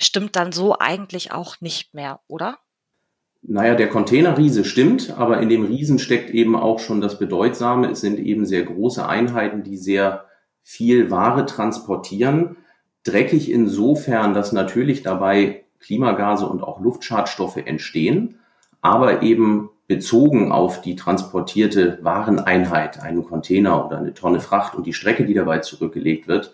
stimmt 0.00 0.36
dann 0.36 0.52
so 0.52 0.78
eigentlich 0.78 1.32
auch 1.32 1.60
nicht 1.60 1.94
mehr, 1.94 2.20
oder? 2.26 2.58
Naja, 3.46 3.74
der 3.74 3.90
Containerriese 3.90 4.64
stimmt, 4.64 5.14
aber 5.18 5.40
in 5.40 5.50
dem 5.50 5.64
Riesen 5.64 5.98
steckt 5.98 6.30
eben 6.30 6.56
auch 6.56 6.78
schon 6.78 7.02
das 7.02 7.18
Bedeutsame. 7.18 7.90
Es 7.90 8.00
sind 8.00 8.18
eben 8.18 8.46
sehr 8.46 8.62
große 8.62 9.06
Einheiten, 9.06 9.62
die 9.62 9.76
sehr 9.76 10.24
viel 10.62 11.10
Ware 11.10 11.44
transportieren. 11.44 12.56
Dreckig 13.04 13.50
insofern, 13.50 14.32
dass 14.32 14.52
natürlich 14.52 15.02
dabei 15.02 15.64
Klimagase 15.78 16.46
und 16.46 16.62
auch 16.62 16.80
Luftschadstoffe 16.80 17.58
entstehen, 17.58 18.38
aber 18.84 19.22
eben 19.22 19.70
bezogen 19.88 20.52
auf 20.52 20.82
die 20.82 20.94
transportierte 20.94 21.98
Wareneinheit, 22.02 23.00
einen 23.00 23.24
Container 23.24 23.86
oder 23.86 23.96
eine 23.96 24.12
Tonne 24.12 24.40
Fracht 24.40 24.74
und 24.74 24.84
die 24.86 24.92
Strecke, 24.92 25.24
die 25.24 25.32
dabei 25.32 25.60
zurückgelegt 25.60 26.28
wird, 26.28 26.52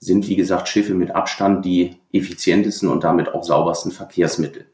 sind, 0.00 0.26
wie 0.26 0.34
gesagt, 0.34 0.68
Schiffe 0.68 0.94
mit 0.94 1.14
Abstand 1.14 1.64
die 1.64 2.00
effizientesten 2.12 2.88
und 2.88 3.04
damit 3.04 3.32
auch 3.32 3.44
saubersten 3.44 3.92
Verkehrsmittel. 3.92 4.66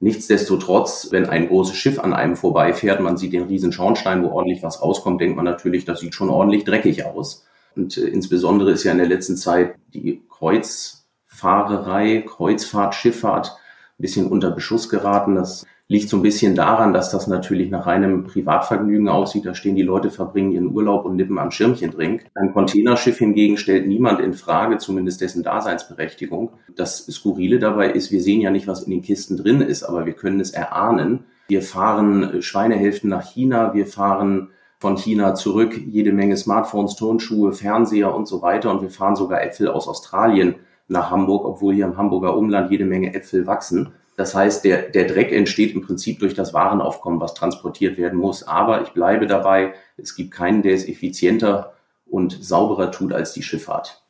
Nichtsdestotrotz, 0.00 1.08
wenn 1.10 1.26
ein 1.26 1.48
großes 1.48 1.76
Schiff 1.76 1.98
an 1.98 2.14
einem 2.14 2.36
vorbeifährt, 2.36 3.00
man 3.00 3.18
sieht 3.18 3.34
den 3.34 3.44
riesen 3.44 3.72
Schornstein, 3.72 4.22
wo 4.22 4.28
ordentlich 4.28 4.62
was 4.62 4.80
rauskommt, 4.80 5.20
denkt 5.20 5.36
man 5.36 5.44
natürlich, 5.44 5.84
das 5.84 6.00
sieht 6.00 6.14
schon 6.14 6.30
ordentlich 6.30 6.64
dreckig 6.64 7.04
aus. 7.04 7.46
Und 7.74 7.98
äh, 7.98 8.06
insbesondere 8.06 8.70
ist 8.70 8.84
ja 8.84 8.92
in 8.92 8.98
der 8.98 9.08
letzten 9.08 9.36
Zeit 9.36 9.74
die 9.92 10.22
Kreuzfahrerei, 10.30 12.24
Kreuzfahrtschifffahrt 12.26 13.48
ein 13.98 14.02
bisschen 14.02 14.28
unter 14.28 14.50
Beschuss 14.50 14.88
geraten. 14.88 15.34
Das 15.34 15.66
liegt 15.88 16.08
so 16.08 16.16
ein 16.16 16.22
bisschen 16.22 16.56
daran, 16.56 16.92
dass 16.92 17.10
das 17.10 17.28
natürlich 17.28 17.70
nach 17.70 17.86
reinem 17.86 18.24
Privatvergnügen 18.24 19.08
aussieht. 19.08 19.46
Da 19.46 19.54
stehen 19.54 19.76
die 19.76 19.82
Leute, 19.82 20.10
verbringen 20.10 20.50
ihren 20.50 20.74
Urlaub 20.74 21.04
und 21.04 21.16
nippen 21.16 21.38
am 21.38 21.52
Schirmchendrink. 21.52 22.26
Ein 22.34 22.52
Containerschiff 22.52 23.18
hingegen 23.18 23.56
stellt 23.56 23.86
niemand 23.86 24.20
in 24.20 24.34
Frage, 24.34 24.78
zumindest 24.78 25.20
dessen 25.20 25.44
Daseinsberechtigung. 25.44 26.50
Das 26.74 27.06
Skurrile 27.06 27.60
dabei 27.60 27.90
ist, 27.90 28.10
wir 28.10 28.20
sehen 28.20 28.40
ja 28.40 28.50
nicht, 28.50 28.66
was 28.66 28.82
in 28.82 28.90
den 28.90 29.02
Kisten 29.02 29.36
drin 29.36 29.60
ist, 29.60 29.84
aber 29.84 30.06
wir 30.06 30.14
können 30.14 30.40
es 30.40 30.50
erahnen. 30.50 31.24
Wir 31.48 31.62
fahren 31.62 32.42
Schweinehälften 32.42 33.08
nach 33.08 33.24
China, 33.24 33.72
wir 33.72 33.86
fahren 33.86 34.48
von 34.78 34.96
China 34.96 35.34
zurück, 35.34 35.80
jede 35.86 36.12
Menge 36.12 36.36
Smartphones, 36.36 36.96
Turnschuhe, 36.96 37.52
Fernseher 37.52 38.12
und 38.14 38.26
so 38.26 38.42
weiter. 38.42 38.72
Und 38.72 38.82
wir 38.82 38.90
fahren 38.90 39.14
sogar 39.14 39.42
Äpfel 39.42 39.68
aus 39.68 39.86
Australien 39.86 40.56
nach 40.88 41.10
Hamburg, 41.10 41.44
obwohl 41.44 41.74
hier 41.74 41.86
im 41.86 41.96
Hamburger 41.96 42.36
Umland 42.36 42.72
jede 42.72 42.84
Menge 42.84 43.14
Äpfel 43.14 43.46
wachsen. 43.46 43.92
Das 44.16 44.34
heißt, 44.34 44.64
der, 44.64 44.88
der 44.88 45.06
Dreck 45.06 45.30
entsteht 45.30 45.74
im 45.74 45.82
Prinzip 45.82 46.20
durch 46.20 46.34
das 46.34 46.54
Warenaufkommen, 46.54 47.20
was 47.20 47.34
transportiert 47.34 47.98
werden 47.98 48.18
muss. 48.18 48.42
Aber 48.42 48.82
ich 48.82 48.88
bleibe 48.90 49.26
dabei, 49.26 49.74
es 49.98 50.16
gibt 50.16 50.30
keinen, 50.30 50.62
der 50.62 50.74
es 50.74 50.88
effizienter 50.88 51.74
und 52.06 52.42
sauberer 52.42 52.90
tut 52.90 53.12
als 53.12 53.32
die 53.32 53.42
Schifffahrt. 53.42 54.02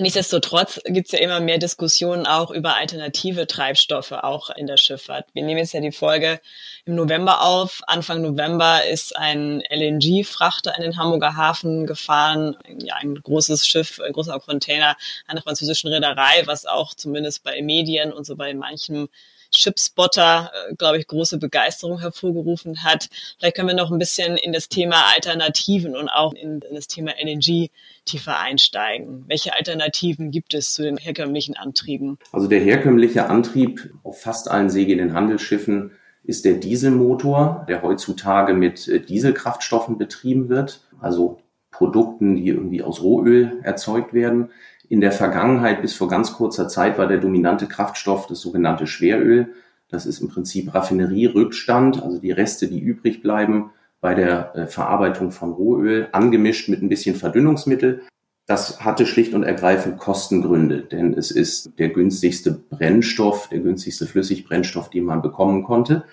Nichtsdestotrotz 0.00 0.78
gibt 0.84 1.06
es 1.06 1.12
ja 1.12 1.18
immer 1.18 1.40
mehr 1.40 1.58
Diskussionen 1.58 2.24
auch 2.24 2.52
über 2.52 2.76
alternative 2.76 3.48
Treibstoffe, 3.48 4.12
auch 4.12 4.48
in 4.50 4.68
der 4.68 4.76
Schifffahrt. 4.76 5.26
Wir 5.32 5.42
nehmen 5.42 5.58
jetzt 5.58 5.72
ja 5.72 5.80
die 5.80 5.90
Folge 5.90 6.40
im 6.84 6.94
November 6.94 7.42
auf. 7.42 7.80
Anfang 7.88 8.22
November 8.22 8.84
ist 8.84 9.16
ein 9.16 9.60
LNG-Frachter 9.68 10.76
in 10.76 10.82
den 10.82 10.96
Hamburger 10.96 11.34
Hafen 11.34 11.84
gefahren. 11.84 12.56
Ja, 12.78 12.94
ein 12.94 13.16
großes 13.16 13.66
Schiff, 13.66 13.98
ein 13.98 14.12
großer 14.12 14.38
Container 14.38 14.96
einer 15.26 15.42
französischen 15.42 15.90
Reederei, 15.90 16.44
was 16.44 16.64
auch 16.64 16.94
zumindest 16.94 17.42
bei 17.42 17.60
Medien 17.60 18.12
und 18.12 18.24
so 18.24 18.36
bei 18.36 18.54
manchen 18.54 19.08
Chipspotter, 19.50 20.50
äh, 20.52 20.74
glaube 20.74 20.98
ich, 20.98 21.06
große 21.06 21.38
Begeisterung 21.38 22.00
hervorgerufen 22.00 22.84
hat. 22.84 23.08
Vielleicht 23.38 23.56
können 23.56 23.68
wir 23.68 23.74
noch 23.74 23.90
ein 23.90 23.98
bisschen 23.98 24.36
in 24.36 24.52
das 24.52 24.68
Thema 24.68 24.96
Alternativen 25.14 25.96
und 25.96 26.08
auch 26.08 26.32
in, 26.32 26.60
in 26.60 26.74
das 26.74 26.86
Thema 26.86 27.12
LNG 27.20 27.70
tiefer 28.04 28.38
einsteigen. 28.38 29.24
Welche 29.26 29.54
Alternativen 29.54 30.30
gibt 30.30 30.54
es 30.54 30.72
zu 30.72 30.82
den 30.82 30.96
herkömmlichen 30.96 31.56
Antrieben? 31.56 32.18
Also 32.32 32.48
der 32.48 32.60
herkömmliche 32.60 33.26
Antrieb 33.28 33.92
auf 34.02 34.20
fast 34.20 34.50
allen 34.50 34.70
segelnden 34.70 35.14
Handelsschiffen 35.14 35.92
ist 36.24 36.44
der 36.44 36.54
Dieselmotor, 36.54 37.64
der 37.68 37.82
heutzutage 37.82 38.52
mit 38.52 38.86
äh, 38.88 39.00
Dieselkraftstoffen 39.00 39.96
betrieben 39.98 40.48
wird, 40.48 40.82
also 41.00 41.38
Produkten, 41.70 42.36
die 42.36 42.48
irgendwie 42.48 42.82
aus 42.82 43.02
Rohöl 43.02 43.60
erzeugt 43.62 44.12
werden. 44.12 44.50
In 44.88 45.00
der 45.00 45.12
Vergangenheit 45.12 45.82
bis 45.82 45.94
vor 45.94 46.08
ganz 46.08 46.32
kurzer 46.32 46.68
Zeit 46.68 46.96
war 46.98 47.06
der 47.06 47.18
dominante 47.18 47.66
Kraftstoff 47.66 48.26
das 48.26 48.40
sogenannte 48.40 48.86
Schweröl. 48.86 49.54
Das 49.88 50.06
ist 50.06 50.20
im 50.20 50.28
Prinzip 50.28 50.74
Raffinerierückstand, 50.74 52.02
also 52.02 52.18
die 52.18 52.30
Reste, 52.30 52.68
die 52.68 52.80
übrig 52.80 53.22
bleiben 53.22 53.70
bei 54.00 54.14
der 54.14 54.54
äh, 54.54 54.66
Verarbeitung 54.66 55.30
von 55.30 55.52
Rohöl, 55.52 56.08
angemischt 56.12 56.68
mit 56.68 56.82
ein 56.82 56.88
bisschen 56.88 57.16
Verdünnungsmittel. 57.16 58.02
Das 58.46 58.82
hatte 58.82 59.04
schlicht 59.04 59.34
und 59.34 59.42
ergreifend 59.42 59.98
Kostengründe, 59.98 60.80
denn 60.80 61.12
es 61.12 61.30
ist 61.30 61.78
der 61.78 61.90
günstigste 61.90 62.52
Brennstoff, 62.52 63.48
der 63.48 63.58
günstigste 63.58 64.06
Flüssigbrennstoff, 64.06 64.88
den 64.88 65.04
man 65.04 65.20
bekommen 65.20 65.64
konnte. 65.64 66.04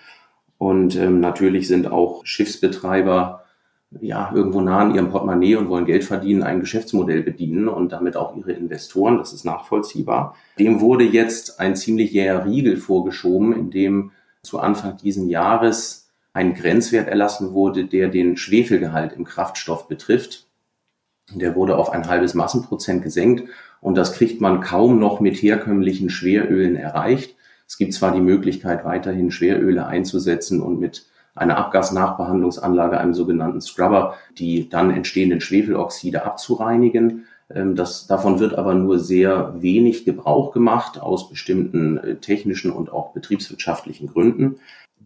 Und 0.57 0.97
ähm, 0.97 1.21
natürlich 1.21 1.69
sind 1.69 1.87
auch 1.87 2.25
Schiffsbetreiber 2.25 3.44
ja, 4.01 4.31
irgendwo 4.33 4.61
nah 4.61 4.79
an 4.79 4.95
ihrem 4.95 5.09
Portemonnaie 5.09 5.55
und 5.55 5.69
wollen 5.69 5.85
Geld 5.85 6.03
verdienen, 6.03 6.43
ein 6.43 6.59
Geschäftsmodell 6.59 7.23
bedienen 7.23 7.67
und 7.67 7.91
damit 7.91 8.17
auch 8.17 8.35
ihre 8.35 8.51
Investoren. 8.51 9.17
Das 9.17 9.33
ist 9.33 9.45
nachvollziehbar. 9.45 10.35
Dem 10.59 10.81
wurde 10.81 11.03
jetzt 11.03 11.59
ein 11.59 11.75
ziemlich 11.75 12.11
jäher 12.11 12.45
Riegel 12.45 12.77
vorgeschoben, 12.77 13.53
in 13.53 13.71
dem 13.71 14.11
zu 14.43 14.59
Anfang 14.59 14.97
diesen 14.97 15.29
Jahres 15.29 16.09
ein 16.33 16.53
Grenzwert 16.53 17.07
erlassen 17.07 17.53
wurde, 17.53 17.85
der 17.85 18.09
den 18.09 18.37
Schwefelgehalt 18.37 19.13
im 19.13 19.23
Kraftstoff 19.23 19.87
betrifft. 19.87 20.47
Der 21.33 21.55
wurde 21.55 21.77
auf 21.77 21.89
ein 21.89 22.07
halbes 22.07 22.33
Massenprozent 22.33 23.01
gesenkt 23.01 23.49
und 23.81 23.95
das 23.95 24.13
kriegt 24.13 24.41
man 24.41 24.61
kaum 24.61 24.99
noch 24.99 25.19
mit 25.21 25.35
herkömmlichen 25.41 26.09
Schwerölen 26.09 26.75
erreicht. 26.75 27.35
Es 27.67 27.77
gibt 27.77 27.93
zwar 27.93 28.13
die 28.13 28.21
Möglichkeit, 28.21 28.85
weiterhin 28.85 29.31
Schweröle 29.31 29.87
einzusetzen 29.87 30.61
und 30.61 30.79
mit 30.79 31.07
einer 31.35 31.57
Abgasnachbehandlungsanlage, 31.57 32.97
einem 32.97 33.13
sogenannten 33.13 33.61
Scrubber, 33.61 34.15
die 34.37 34.69
dann 34.69 34.89
entstehenden 34.89 35.41
Schwefeloxide 35.41 36.25
abzureinigen. 36.25 37.25
Ähm, 37.53 37.75
das, 37.75 38.07
davon 38.07 38.39
wird 38.39 38.57
aber 38.57 38.73
nur 38.73 38.99
sehr 38.99 39.53
wenig 39.61 40.05
Gebrauch 40.05 40.51
gemacht 40.51 40.99
aus 40.99 41.29
bestimmten 41.29 41.97
äh, 41.97 42.15
technischen 42.15 42.71
und 42.71 42.91
auch 42.91 43.11
betriebswirtschaftlichen 43.13 44.07
Gründen. 44.07 44.55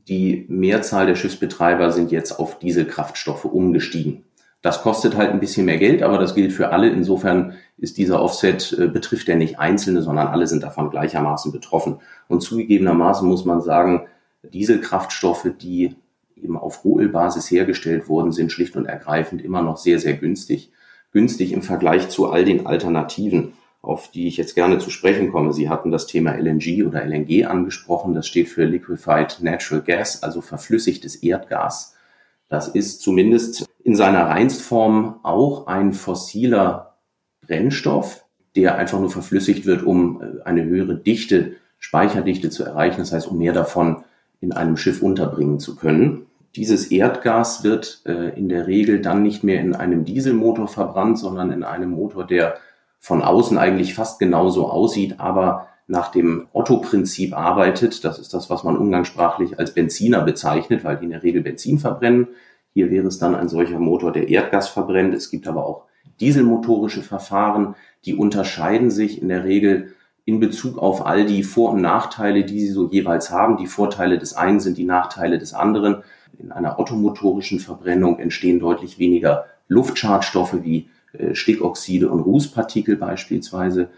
Die 0.08 0.46
Mehrzahl 0.48 1.08
der 1.08 1.16
Schiffsbetreiber 1.16 1.92
sind 1.92 2.12
jetzt 2.12 2.40
auf 2.40 2.60
Dieselkraftstoffe 2.60 3.46
umgestiegen. 3.46 4.24
Das 4.62 4.82
kostet 4.82 5.16
halt 5.16 5.32
ein 5.32 5.40
bisschen 5.40 5.66
mehr 5.66 5.78
Geld, 5.78 6.04
aber 6.04 6.18
das 6.18 6.36
gilt 6.36 6.52
für 6.52 6.70
alle. 6.70 6.90
Insofern 6.90 7.54
ist 7.78 7.98
dieser 7.98 8.22
Offset, 8.22 8.78
äh, 8.78 8.88
betrifft 8.88 9.30
er 9.30 9.36
nicht 9.36 9.60
Einzelne, 9.60 10.04
sondern 10.04 10.28
alle 10.28 10.48
sind 10.48 10.64
davon 10.64 10.92
gleichermaßen 10.92 11.52
betroffen. 11.52 12.00
Und 12.28 12.42
zugegebenermaßen 12.42 13.28
muss 13.28 13.46
man 13.46 13.62
sagen, 13.62 14.08
Dieselkraftstoffe, 14.44 15.48
die 15.62 15.96
eben 16.44 16.58
auf 16.58 16.84
Rohölbasis 16.84 17.50
hergestellt 17.50 18.10
wurden, 18.10 18.32
sind 18.32 18.52
schlicht 18.52 18.76
und 18.76 18.86
ergreifend 18.86 19.42
immer 19.44 19.62
noch 19.62 19.78
sehr, 19.78 20.00
sehr 20.00 20.14
günstig. 20.14 20.72
Günstig 21.12 21.54
im 21.54 21.62
Vergleich 21.62 22.10
zu 22.10 22.30
all 22.30 22.46
den 22.46 22.68
Alternativen, 22.68 23.54
auf 23.82 24.12
die 24.12 24.28
ich 24.28 24.38
jetzt 24.38 24.56
gerne 24.56 24.78
zu 24.78 24.90
sprechen 24.90 25.32
komme. 25.32 25.54
Sie 25.54 25.70
hatten 25.70 25.92
das 25.92 26.08
Thema 26.08 26.34
LNG 26.34 26.84
oder 26.86 27.04
LNG 27.04 27.46
angesprochen. 27.46 28.14
Das 28.14 28.28
steht 28.28 28.50
für 28.50 28.66
Liquefied 28.66 29.40
Natural 29.42 29.82
Gas, 29.82 30.22
also 30.22 30.42
verflüssigtes 30.42 31.16
Erdgas. 31.18 31.96
Das 32.50 32.68
ist 32.68 33.02
zumindest 33.02 33.66
in 33.84 33.96
seiner 33.96 34.28
Reinstform 34.28 35.20
auch 35.24 35.68
ein 35.68 35.94
fossiler 35.94 36.98
Brennstoff, 37.42 38.26
der 38.56 38.76
einfach 38.76 39.00
nur 39.00 39.12
verflüssigt 39.12 39.66
wird, 39.66 39.84
um 39.84 40.22
äh, 40.22 40.44
eine 40.44 40.66
höhere 40.66 40.96
Dichte, 40.96 41.54
Speicherdichte 41.78 42.50
zu 42.50 42.64
erreichen. 42.64 43.00
Das 43.00 43.14
heißt, 43.14 43.28
um 43.28 43.38
mehr 43.38 43.54
davon 43.54 44.04
in 44.42 44.52
einem 44.52 44.78
Schiff 44.78 45.02
unterbringen 45.02 45.60
zu 45.60 45.76
können. 45.76 46.26
Dieses 46.56 46.92
Erdgas 46.92 47.64
wird 47.64 48.02
äh, 48.06 48.38
in 48.38 48.50
der 48.50 48.68
Regel 48.68 49.02
dann 49.02 49.22
nicht 49.22 49.44
mehr 49.44 49.62
in 49.62 49.76
einem 49.76 50.06
Dieselmotor 50.06 50.68
verbrannt, 50.68 51.20
sondern 51.20 51.52
in 51.52 51.64
einem 51.64 51.92
Motor, 51.92 52.26
der 52.26 52.58
von 53.00 53.22
außen 53.22 53.58
eigentlich 53.58 53.94
fast 53.94 54.20
genauso 54.20 54.68
aussieht, 54.68 55.20
aber 55.20 55.68
nach 55.88 56.12
dem 56.12 56.48
Otto-Prinzip 56.54 57.36
arbeitet. 57.36 58.04
Das 58.04 58.20
ist 58.20 58.34
das, 58.34 58.50
was 58.50 58.64
man 58.64 58.78
umgangssprachlich 58.78 59.58
als 59.58 59.74
Benziner 59.74 60.22
bezeichnet, 60.22 60.84
weil 60.84 60.98
die 60.98 61.06
in 61.06 61.12
der 61.12 61.24
Regel 61.24 61.42
Benzin 61.42 61.80
verbrennen. 61.80 62.28
Hier 62.74 62.92
wäre 62.92 63.08
es 63.08 63.18
dann 63.18 63.36
ein 63.36 63.50
solcher 63.50 63.80
Motor, 63.80 64.12
der 64.12 64.30
Erdgas 64.30 64.70
verbrennt. 64.70 65.16
Es 65.16 65.32
gibt 65.32 65.48
aber 65.48 65.66
auch 65.66 65.86
dieselmotorische 66.20 67.02
Verfahren, 67.02 67.76
die 68.06 68.16
unterscheiden 68.16 68.92
sich 68.92 69.22
in 69.22 69.30
der 69.30 69.44
Regel 69.44 69.94
in 70.26 70.40
Bezug 70.40 70.78
auf 70.78 71.06
all 71.06 71.26
die 71.26 71.42
Vor- 71.42 71.72
und 71.72 71.82
Nachteile, 71.82 72.44
die 72.44 72.60
sie 72.60 72.72
so 72.72 72.88
jeweils 72.88 73.32
haben. 73.32 73.58
Die 73.58 73.66
Vorteile 73.66 74.20
des 74.20 74.36
einen 74.36 74.60
sind 74.60 74.78
die 74.78 74.86
Nachteile 74.86 75.40
des 75.40 75.54
anderen. 75.54 76.04
In 76.40 76.52
einer 76.52 76.80
ottomotorischen 76.80 77.60
Verbrennung 77.60 78.20
entstehen 78.20 78.60
deutlich 78.60 78.98
weniger 78.98 79.46
Luftschadstoffe 79.68 80.64
wie 80.64 80.90
äh, 81.14 81.36
Stickoxide 81.36 82.10
und 82.10 82.22
Rußpartikel 82.22 82.96
beispielsweise. 82.96 83.90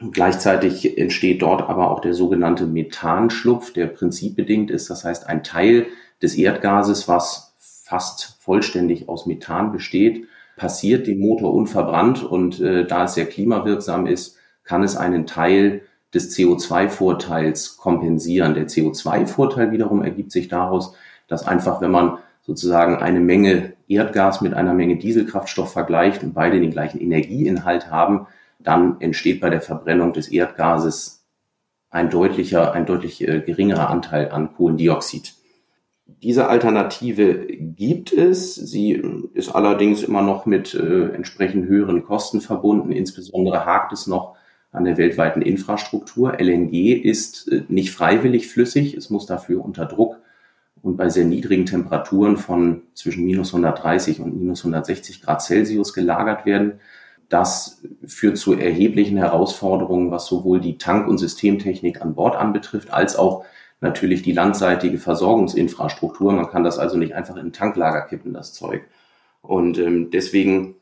Und 0.00 0.12
gleichzeitig 0.12 0.98
entsteht 0.98 1.42
dort 1.42 1.62
aber 1.68 1.90
auch 1.90 2.00
der 2.00 2.12
sogenannte 2.12 2.66
Methanschlupf, 2.66 3.72
der 3.72 3.86
prinzipbedingt 3.86 4.70
ist. 4.70 4.90
Das 4.90 5.04
heißt, 5.04 5.26
ein 5.26 5.42
Teil 5.42 5.86
des 6.20 6.34
Erdgases, 6.34 7.08
was 7.08 7.54
fast 7.58 8.36
vollständig 8.40 9.08
aus 9.08 9.26
Methan 9.26 9.72
besteht, 9.72 10.26
passiert 10.56 11.06
dem 11.06 11.20
Motor 11.20 11.54
unverbrannt 11.54 12.24
und 12.24 12.60
äh, 12.60 12.86
da 12.86 13.04
es 13.04 13.14
sehr 13.14 13.26
klimawirksam 13.26 14.06
ist, 14.06 14.38
kann 14.64 14.82
es 14.82 14.96
einen 14.96 15.26
Teil 15.26 15.82
des 16.12 16.36
CO2-Vorteils 16.36 17.76
kompensieren. 17.76 18.54
Der 18.54 18.66
CO2-Vorteil 18.66 19.70
wiederum 19.70 20.02
ergibt 20.02 20.32
sich 20.32 20.48
daraus, 20.48 20.94
dass 21.28 21.46
einfach, 21.46 21.80
wenn 21.80 21.90
man 21.90 22.18
sozusagen 22.42 22.96
eine 22.96 23.20
Menge 23.20 23.72
Erdgas 23.88 24.40
mit 24.40 24.54
einer 24.54 24.74
Menge 24.74 24.96
Dieselkraftstoff 24.96 25.72
vergleicht 25.72 26.22
und 26.22 26.34
beide 26.34 26.60
den 26.60 26.70
gleichen 26.70 27.00
Energieinhalt 27.00 27.90
haben, 27.90 28.26
dann 28.58 29.00
entsteht 29.00 29.40
bei 29.40 29.50
der 29.50 29.60
Verbrennung 29.60 30.12
des 30.12 30.28
Erdgases 30.28 31.24
ein 31.90 32.10
deutlicher, 32.10 32.72
ein 32.72 32.86
deutlich 32.86 33.26
äh, 33.26 33.40
geringerer 33.40 33.90
Anteil 33.90 34.30
an 34.30 34.52
Kohlendioxid. 34.54 35.34
Diese 36.06 36.48
Alternative 36.48 37.46
gibt 37.46 38.12
es. 38.12 38.54
Sie 38.54 39.02
ist 39.34 39.54
allerdings 39.54 40.02
immer 40.02 40.22
noch 40.22 40.46
mit 40.46 40.74
äh, 40.74 41.08
entsprechend 41.10 41.66
höheren 41.66 42.04
Kosten 42.04 42.40
verbunden. 42.40 42.92
Insbesondere 42.92 43.66
hakt 43.66 43.92
es 43.92 44.06
noch 44.06 44.36
an 44.72 44.84
der 44.84 44.96
weltweiten 44.98 45.42
Infrastruktur. 45.42 46.38
LNG 46.40 46.92
ist 46.92 47.48
äh, 47.48 47.62
nicht 47.68 47.90
freiwillig 47.90 48.48
flüssig. 48.48 48.94
Es 48.94 49.10
muss 49.10 49.26
dafür 49.26 49.64
unter 49.64 49.84
Druck 49.84 50.18
und 50.86 50.96
bei 50.96 51.08
sehr 51.08 51.24
niedrigen 51.24 51.66
Temperaturen 51.66 52.36
von 52.36 52.82
zwischen 52.94 53.24
minus 53.24 53.48
130 53.52 54.20
und 54.20 54.38
minus 54.38 54.60
160 54.60 55.20
Grad 55.20 55.42
Celsius 55.42 55.92
gelagert 55.92 56.46
werden. 56.46 56.74
Das 57.28 57.82
führt 58.06 58.38
zu 58.38 58.54
erheblichen 58.54 59.16
Herausforderungen, 59.16 60.12
was 60.12 60.26
sowohl 60.26 60.60
die 60.60 60.78
Tank- 60.78 61.08
und 61.08 61.18
Systemtechnik 61.18 62.02
an 62.02 62.14
Bord 62.14 62.36
anbetrifft, 62.36 62.92
als 62.92 63.16
auch 63.16 63.44
natürlich 63.80 64.22
die 64.22 64.30
landseitige 64.30 64.98
Versorgungsinfrastruktur. 64.98 66.32
Man 66.32 66.50
kann 66.50 66.62
das 66.62 66.78
also 66.78 66.96
nicht 66.96 67.16
einfach 67.16 67.34
in 67.34 67.46
ein 67.46 67.52
Tanklager 67.52 68.02
kippen, 68.02 68.32
das 68.32 68.52
Zeug. 68.52 68.82
Und 69.42 69.78
ähm, 69.78 70.10
deswegen 70.12 70.76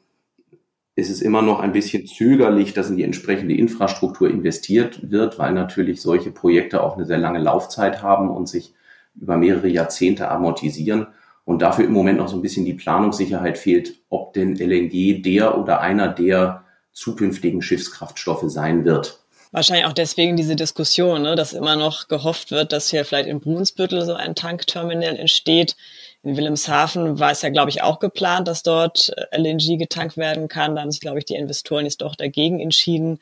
ist 0.97 1.09
es 1.09 1.23
immer 1.23 1.41
noch 1.41 1.61
ein 1.61 1.73
bisschen 1.73 2.07
zögerlich, 2.07 2.75
dass 2.75 2.91
in 2.91 2.99
die 2.99 3.05
entsprechende 3.05 3.57
Infrastruktur 3.57 4.29
investiert 4.29 5.11
wird, 5.11 5.39
weil 5.39 5.55
natürlich 5.55 6.03
solche 6.03 6.31
Projekte 6.31 6.83
auch 6.83 6.97
eine 6.97 7.07
sehr 7.07 7.17
lange 7.17 7.39
Laufzeit 7.39 8.03
haben 8.03 8.29
und 8.29 8.51
sich 8.51 8.75
über 9.15 9.37
mehrere 9.37 9.69
Jahrzehnte 9.69 10.29
amortisieren 10.29 11.09
und 11.45 11.63
dafür 11.63 11.85
im 11.85 11.93
Moment 11.93 12.19
noch 12.19 12.29
so 12.29 12.37
ein 12.37 12.43
bisschen 12.43 12.65
die 12.65 12.75
Planungssicherheit 12.75 13.59
fehlt, 13.59 13.95
ob 14.09 14.33
denn 14.33 14.57
LNG 14.57 15.23
der 15.23 15.59
oder 15.59 15.81
einer 15.81 16.09
der 16.09 16.65
zukünftigen 16.93 17.61
Schiffskraftstoffe 17.61 18.45
sein 18.47 18.85
wird. 18.85 19.21
Wahrscheinlich 19.55 19.87
auch 19.87 19.93
deswegen 19.93 20.37
diese 20.37 20.57
Diskussion, 20.57 21.23
ne, 21.23 21.37
dass 21.37 21.53
immer 21.53 21.77
noch 21.77 22.09
gehofft 22.09 22.51
wird, 22.51 22.73
dass 22.73 22.91
hier 22.91 23.05
vielleicht 23.05 23.29
in 23.29 23.39
Brunsbüttel 23.39 24.05
so 24.05 24.15
ein 24.15 24.35
Tankterminal 24.35 25.17
entsteht. 25.17 25.77
In 26.25 26.37
Wilhelmshaven 26.37 27.21
war 27.21 27.31
es 27.31 27.43
ja, 27.43 27.51
glaube 27.51 27.71
ich, 27.71 27.81
auch 27.81 28.01
geplant, 28.01 28.49
dass 28.49 28.65
dort 28.65 29.13
äh, 29.17 29.39
LNG 29.39 29.79
getankt 29.79 30.17
werden 30.17 30.49
kann. 30.49 30.75
Da 30.75 30.83
haben 30.83 30.91
sich, 30.91 31.01
glaube 31.01 31.21
ich, 31.21 31.25
die 31.25 31.37
Investoren 31.37 31.85
jetzt 31.85 32.03
doch 32.03 32.17
dagegen 32.17 32.59
entschieden. 32.59 33.21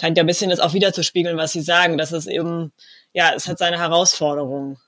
Scheint 0.00 0.16
ja 0.16 0.22
ein 0.22 0.26
bisschen 0.26 0.48
das 0.48 0.60
auch 0.60 0.72
wiederzuspiegeln, 0.72 1.36
was 1.36 1.52
Sie 1.52 1.60
sagen, 1.60 1.98
dass 1.98 2.12
es 2.12 2.26
eben, 2.26 2.72
ja, 3.12 3.32
es 3.34 3.46
hat 3.46 3.58
seine 3.58 3.78
Herausforderungen. 3.78 4.78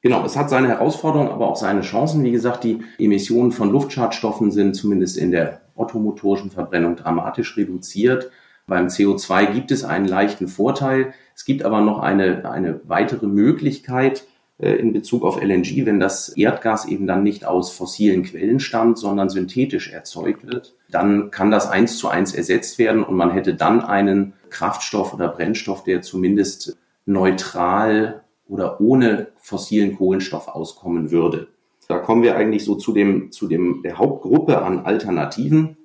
Genau, 0.00 0.24
es 0.24 0.36
hat 0.36 0.48
seine 0.48 0.68
Herausforderungen, 0.68 1.30
aber 1.30 1.48
auch 1.48 1.56
seine 1.56 1.80
Chancen. 1.80 2.22
Wie 2.22 2.30
gesagt, 2.30 2.62
die 2.62 2.82
Emissionen 2.98 3.50
von 3.50 3.72
Luftschadstoffen 3.72 4.52
sind 4.52 4.74
zumindest 4.74 5.16
in 5.16 5.32
der 5.32 5.60
ottomotorischen 5.74 6.50
Verbrennung 6.50 6.96
dramatisch 6.96 7.56
reduziert. 7.56 8.30
Beim 8.66 8.86
CO2 8.86 9.46
gibt 9.52 9.70
es 9.70 9.82
einen 9.82 10.06
leichten 10.06 10.46
Vorteil. 10.46 11.14
Es 11.34 11.44
gibt 11.44 11.64
aber 11.64 11.80
noch 11.80 11.98
eine, 12.00 12.48
eine 12.48 12.80
weitere 12.84 13.26
Möglichkeit 13.26 14.24
äh, 14.58 14.72
in 14.72 14.92
Bezug 14.92 15.24
auf 15.24 15.40
LNG, 15.42 15.86
wenn 15.86 15.98
das 15.98 16.28
Erdgas 16.28 16.86
eben 16.86 17.06
dann 17.06 17.22
nicht 17.22 17.44
aus 17.44 17.72
fossilen 17.72 18.22
Quellen 18.22 18.60
stammt, 18.60 18.98
sondern 18.98 19.30
synthetisch 19.30 19.90
erzeugt 19.90 20.46
wird. 20.46 20.74
Dann 20.90 21.30
kann 21.30 21.50
das 21.50 21.68
eins 21.68 21.96
zu 21.96 22.08
eins 22.08 22.34
ersetzt 22.34 22.78
werden 22.78 23.02
und 23.02 23.16
man 23.16 23.30
hätte 23.30 23.54
dann 23.54 23.80
einen 23.80 24.34
Kraftstoff 24.50 25.14
oder 25.14 25.28
Brennstoff, 25.28 25.82
der 25.82 26.02
zumindest 26.02 26.76
neutral 27.06 28.22
oder 28.48 28.80
ohne 28.80 29.28
fossilen 29.36 29.96
Kohlenstoff 29.96 30.48
auskommen 30.48 31.10
würde. 31.10 31.48
Da 31.86 31.98
kommen 31.98 32.22
wir 32.22 32.36
eigentlich 32.36 32.64
so 32.64 32.74
zu 32.74 32.92
dem, 32.92 33.32
zu 33.32 33.48
dem, 33.48 33.82
der 33.82 33.98
Hauptgruppe 33.98 34.62
an 34.62 34.80
Alternativen. 34.80 35.76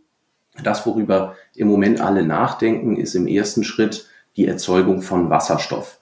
Das, 0.63 0.85
worüber 0.85 1.35
im 1.55 1.67
Moment 1.67 2.01
alle 2.01 2.25
nachdenken, 2.25 2.97
ist 2.97 3.15
im 3.15 3.27
ersten 3.27 3.63
Schritt 3.63 4.07
die 4.35 4.45
Erzeugung 4.45 5.01
von 5.01 5.29
Wasserstoff. 5.29 5.99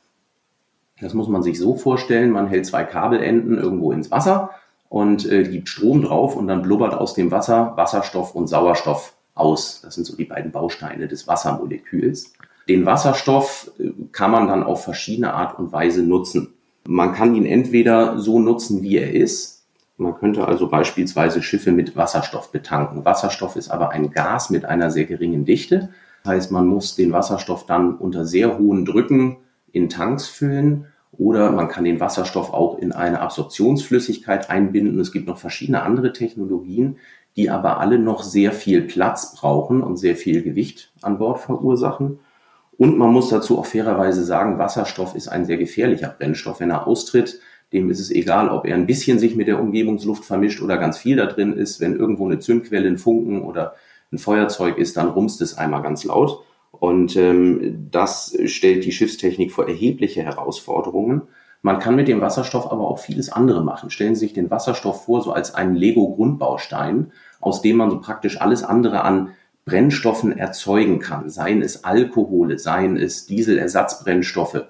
Das 0.99 1.13
muss 1.13 1.27
man 1.27 1.43
sich 1.43 1.57
so 1.57 1.75
vorstellen, 1.75 2.31
man 2.31 2.47
hält 2.47 2.65
zwei 2.65 2.83
Kabelenden 2.83 3.57
irgendwo 3.57 3.91
ins 3.91 4.11
Wasser 4.11 4.51
und 4.89 5.29
äh, 5.29 5.43
gibt 5.43 5.69
Strom 5.69 6.03
drauf 6.03 6.35
und 6.35 6.47
dann 6.47 6.61
blubbert 6.61 6.93
aus 6.93 7.13
dem 7.13 7.31
Wasser 7.31 7.73
Wasserstoff 7.75 8.35
und 8.35 8.47
Sauerstoff 8.47 9.15
aus. 9.33 9.81
Das 9.81 9.95
sind 9.95 10.05
so 10.05 10.15
die 10.15 10.25
beiden 10.25 10.51
Bausteine 10.51 11.07
des 11.07 11.27
Wassermoleküls. 11.27 12.33
Den 12.67 12.85
Wasserstoff 12.85 13.71
äh, 13.79 13.91
kann 14.11 14.31
man 14.31 14.47
dann 14.47 14.63
auf 14.63 14.83
verschiedene 14.83 15.33
Art 15.33 15.57
und 15.57 15.71
Weise 15.71 16.03
nutzen. 16.03 16.53
Man 16.87 17.13
kann 17.13 17.35
ihn 17.35 17.45
entweder 17.45 18.17
so 18.19 18.39
nutzen, 18.39 18.81
wie 18.81 18.97
er 18.97 19.13
ist. 19.13 19.65
Man 19.97 20.15
könnte 20.15 20.47
also 20.47 20.67
beispielsweise 20.67 21.43
Schiffe 21.43 21.71
mit 21.71 21.95
Wasserstoff 21.95 22.51
betanken. 22.51 23.05
Wasserstoff 23.05 23.55
ist 23.55 23.69
aber 23.69 23.91
ein 23.91 24.09
Gas 24.09 24.49
mit 24.49 24.65
einer 24.65 24.89
sehr 24.89 25.05
geringen 25.05 25.45
Dichte. 25.45 25.89
Das 26.23 26.33
heißt, 26.33 26.51
man 26.51 26.67
muss 26.67 26.95
den 26.95 27.11
Wasserstoff 27.11 27.65
dann 27.65 27.95
unter 27.95 28.25
sehr 28.25 28.57
hohen 28.57 28.85
Drücken 28.85 29.37
in 29.71 29.89
Tanks 29.89 30.27
füllen 30.27 30.87
oder 31.11 31.51
man 31.51 31.67
kann 31.67 31.83
den 31.83 31.99
Wasserstoff 31.99 32.51
auch 32.53 32.79
in 32.79 32.91
eine 32.91 33.19
Absorptionsflüssigkeit 33.21 34.49
einbinden. 34.49 34.99
Es 34.99 35.11
gibt 35.11 35.27
noch 35.27 35.37
verschiedene 35.37 35.83
andere 35.83 36.13
Technologien, 36.13 36.97
die 37.35 37.49
aber 37.49 37.79
alle 37.79 37.99
noch 37.99 38.23
sehr 38.23 38.51
viel 38.51 38.81
Platz 38.81 39.35
brauchen 39.35 39.81
und 39.81 39.97
sehr 39.97 40.15
viel 40.15 40.41
Gewicht 40.41 40.91
an 41.01 41.17
Bord 41.17 41.39
verursachen. 41.39 42.19
Und 42.77 42.97
man 42.97 43.11
muss 43.11 43.29
dazu 43.29 43.59
auch 43.59 43.65
fairerweise 43.65 44.23
sagen, 44.23 44.57
Wasserstoff 44.57 45.15
ist 45.15 45.27
ein 45.27 45.45
sehr 45.45 45.57
gefährlicher 45.57 46.15
Brennstoff. 46.17 46.59
Wenn 46.59 46.71
er 46.71 46.87
austritt, 46.87 47.39
dem 47.73 47.89
ist 47.89 47.99
es 47.99 48.11
egal, 48.11 48.49
ob 48.49 48.65
er 48.65 48.75
ein 48.75 48.87
bisschen 48.87 49.19
sich 49.19 49.35
mit 49.35 49.47
der 49.47 49.59
Umgebungsluft 49.59 50.25
vermischt 50.25 50.61
oder 50.61 50.77
ganz 50.77 50.97
viel 50.97 51.15
da 51.15 51.25
drin 51.25 51.53
ist. 51.53 51.79
Wenn 51.79 51.95
irgendwo 51.95 52.25
eine 52.25 52.39
Zündquelle, 52.39 52.87
ein 52.87 52.97
Funken 52.97 53.41
oder 53.43 53.75
ein 54.11 54.17
Feuerzeug 54.17 54.77
ist, 54.77 54.97
dann 54.97 55.09
rumst 55.09 55.41
es 55.41 55.57
einmal 55.57 55.81
ganz 55.81 56.03
laut. 56.03 56.43
Und 56.71 57.15
ähm, 57.15 57.87
das 57.91 58.35
stellt 58.45 58.85
die 58.85 58.91
Schiffstechnik 58.91 59.51
vor 59.51 59.67
erhebliche 59.67 60.23
Herausforderungen. 60.23 61.23
Man 61.61 61.79
kann 61.79 61.95
mit 61.95 62.07
dem 62.07 62.21
Wasserstoff 62.21 62.71
aber 62.71 62.87
auch 62.89 62.99
vieles 62.99 63.31
andere 63.31 63.63
machen. 63.63 63.91
Stellen 63.91 64.15
Sie 64.15 64.21
sich 64.21 64.33
den 64.33 64.49
Wasserstoff 64.49 65.05
vor, 65.05 65.21
so 65.21 65.31
als 65.31 65.53
einen 65.53 65.75
Lego-Grundbaustein, 65.75 67.11
aus 67.39 67.61
dem 67.61 67.77
man 67.77 67.91
so 67.91 67.99
praktisch 67.99 68.41
alles 68.41 68.63
andere 68.63 69.03
an 69.03 69.29
Brennstoffen 69.65 70.37
erzeugen 70.37 70.99
kann, 70.99 71.29
seien 71.29 71.61
es 71.61 71.83
Alkohole, 71.83 72.57
seien 72.57 72.97
es 72.97 73.25
Dieselersatzbrennstoffe, 73.27 74.65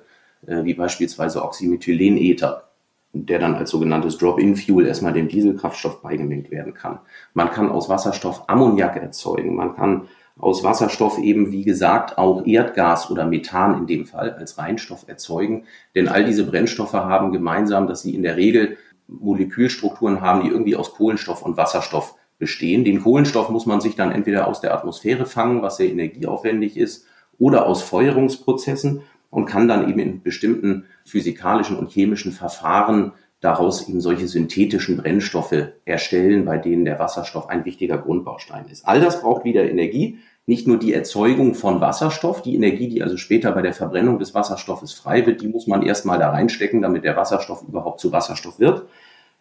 äh, 0.45 0.63
wie 0.63 0.73
beispielsweise 0.73 1.43
Oxymethylenether, 1.43 2.69
der 3.13 3.39
dann 3.39 3.55
als 3.55 3.69
sogenanntes 3.69 4.17
Drop-in-Fuel 4.17 4.85
erstmal 4.85 5.13
dem 5.13 5.27
Dieselkraftstoff 5.27 6.01
beigemengt 6.01 6.51
werden 6.51 6.73
kann. 6.73 6.99
Man 7.33 7.51
kann 7.51 7.69
aus 7.69 7.89
Wasserstoff 7.89 8.43
Ammoniak 8.47 8.95
erzeugen, 8.97 9.55
man 9.55 9.75
kann 9.75 10.07
aus 10.39 10.63
Wasserstoff 10.63 11.19
eben, 11.19 11.51
wie 11.51 11.63
gesagt, 11.63 12.17
auch 12.17 12.45
Erdgas 12.45 13.11
oder 13.11 13.25
Methan 13.25 13.77
in 13.77 13.87
dem 13.87 14.05
Fall 14.05 14.31
als 14.31 14.57
Reinstoff 14.57 15.07
erzeugen. 15.07 15.65
Denn 15.93 16.07
all 16.07 16.25
diese 16.25 16.45
Brennstoffe 16.45 16.93
haben 16.93 17.31
gemeinsam, 17.31 17.87
dass 17.87 18.01
sie 18.01 18.15
in 18.15 18.23
der 18.23 18.37
Regel 18.37 18.77
Molekülstrukturen 19.07 20.21
haben, 20.21 20.43
die 20.43 20.49
irgendwie 20.49 20.75
aus 20.75 20.93
Kohlenstoff 20.93 21.43
und 21.43 21.57
Wasserstoff 21.57 22.15
bestehen. 22.41 22.83
Den 22.83 23.01
Kohlenstoff 23.01 23.49
muss 23.49 23.65
man 23.65 23.79
sich 23.79 23.95
dann 23.95 24.11
entweder 24.11 24.47
aus 24.49 24.59
der 24.59 24.73
Atmosphäre 24.73 25.25
fangen, 25.25 25.61
was 25.61 25.77
sehr 25.77 25.89
energieaufwendig 25.89 26.75
ist, 26.75 27.05
oder 27.39 27.67
aus 27.67 27.81
Feuerungsprozessen 27.81 29.03
und 29.29 29.45
kann 29.45 29.69
dann 29.69 29.89
eben 29.89 29.99
in 29.99 30.21
bestimmten 30.21 30.85
physikalischen 31.05 31.77
und 31.77 31.89
chemischen 31.89 32.33
Verfahren 32.33 33.13
daraus 33.39 33.87
eben 33.87 34.01
solche 34.01 34.27
synthetischen 34.27 34.97
Brennstoffe 34.97 35.69
erstellen, 35.85 36.45
bei 36.45 36.57
denen 36.57 36.83
der 36.83 36.99
Wasserstoff 36.99 37.49
ein 37.49 37.63
wichtiger 37.65 37.97
Grundbaustein 37.97 38.65
ist. 38.69 38.87
All 38.87 38.99
das 38.99 39.21
braucht 39.21 39.45
wieder 39.45 39.67
Energie, 39.67 40.19
nicht 40.45 40.67
nur 40.67 40.77
die 40.77 40.93
Erzeugung 40.93 41.53
von 41.53 41.81
Wasserstoff, 41.81 42.41
die 42.41 42.55
Energie, 42.55 42.89
die 42.89 43.03
also 43.03 43.17
später 43.17 43.51
bei 43.51 43.61
der 43.61 43.73
Verbrennung 43.73 44.19
des 44.19 44.33
Wasserstoffes 44.33 44.93
frei 44.93 45.25
wird, 45.25 45.41
die 45.41 45.47
muss 45.47 45.67
man 45.67 45.83
erstmal 45.83 46.19
da 46.19 46.31
reinstecken, 46.31 46.81
damit 46.81 47.03
der 47.03 47.15
Wasserstoff 47.15 47.63
überhaupt 47.67 47.99
zu 47.99 48.11
Wasserstoff 48.11 48.59
wird. 48.59 48.87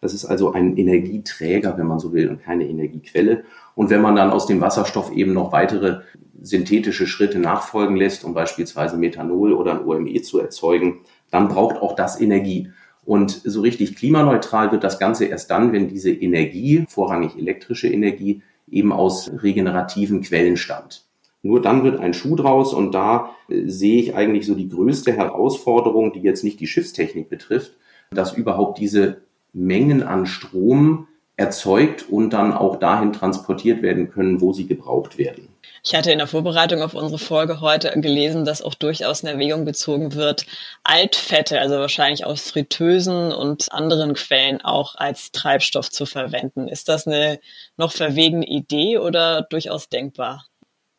Das 0.01 0.13
ist 0.13 0.25
also 0.25 0.51
ein 0.51 0.77
Energieträger, 0.77 1.77
wenn 1.77 1.85
man 1.85 1.99
so 1.99 2.11
will, 2.11 2.27
und 2.27 2.41
keine 2.41 2.67
Energiequelle. 2.67 3.43
Und 3.75 3.91
wenn 3.91 4.01
man 4.01 4.15
dann 4.15 4.31
aus 4.31 4.47
dem 4.47 4.59
Wasserstoff 4.59 5.11
eben 5.11 5.33
noch 5.33 5.51
weitere 5.51 6.01
synthetische 6.41 7.05
Schritte 7.05 7.37
nachfolgen 7.37 7.95
lässt, 7.95 8.25
um 8.25 8.33
beispielsweise 8.33 8.97
Methanol 8.97 9.53
oder 9.53 9.73
ein 9.73 9.85
OME 9.85 10.21
zu 10.23 10.39
erzeugen, 10.39 11.01
dann 11.29 11.47
braucht 11.47 11.77
auch 11.77 11.95
das 11.95 12.19
Energie. 12.19 12.71
Und 13.05 13.41
so 13.43 13.61
richtig 13.61 13.95
klimaneutral 13.95 14.71
wird 14.71 14.83
das 14.83 14.99
Ganze 14.99 15.25
erst 15.25 15.51
dann, 15.51 15.71
wenn 15.71 15.87
diese 15.87 16.11
Energie, 16.11 16.85
vorrangig 16.87 17.37
elektrische 17.37 17.87
Energie, 17.87 18.41
eben 18.69 18.91
aus 18.91 19.31
regenerativen 19.41 20.21
Quellen 20.21 20.57
stammt. 20.57 21.05
Nur 21.43 21.61
dann 21.61 21.83
wird 21.83 21.99
ein 21.99 22.13
Schuh 22.13 22.35
draus 22.35 22.73
und 22.73 22.93
da 22.93 23.31
äh, 23.49 23.67
sehe 23.67 23.99
ich 23.99 24.15
eigentlich 24.15 24.45
so 24.45 24.55
die 24.55 24.69
größte 24.69 25.11
Herausforderung, 25.11 26.13
die 26.13 26.21
jetzt 26.21 26.43
nicht 26.43 26.59
die 26.59 26.67
Schiffstechnik 26.67 27.29
betrifft, 27.29 27.77
dass 28.11 28.33
überhaupt 28.33 28.79
diese 28.79 29.21
Mengen 29.53 30.03
an 30.03 30.25
Strom 30.25 31.07
erzeugt 31.37 32.05
und 32.09 32.31
dann 32.31 32.53
auch 32.53 32.77
dahin 32.77 33.13
transportiert 33.13 33.81
werden 33.81 34.11
können, 34.11 34.41
wo 34.41 34.53
sie 34.53 34.67
gebraucht 34.67 35.17
werden. 35.17 35.47
Ich 35.83 35.95
hatte 35.95 36.11
in 36.11 36.19
der 36.19 36.27
Vorbereitung 36.27 36.83
auf 36.83 36.93
unsere 36.93 37.17
Folge 37.17 37.59
heute 37.59 37.91
gelesen, 37.99 38.45
dass 38.45 38.61
auch 38.61 38.75
durchaus 38.75 39.21
in 39.21 39.29
Erwägung 39.29 39.65
gezogen 39.65 40.13
wird, 40.13 40.45
Altfette, 40.83 41.59
also 41.59 41.75
wahrscheinlich 41.79 42.23
aus 42.23 42.51
Fritteusen 42.51 43.31
und 43.31 43.71
anderen 43.71 44.13
Quellen 44.13 44.61
auch 44.61 44.95
als 44.95 45.31
Treibstoff 45.31 45.89
zu 45.89 46.05
verwenden. 46.05 46.67
Ist 46.67 46.87
das 46.87 47.07
eine 47.07 47.39
noch 47.77 47.91
verwegene 47.91 48.45
Idee 48.45 48.99
oder 48.99 49.41
durchaus 49.41 49.89
denkbar? 49.89 50.45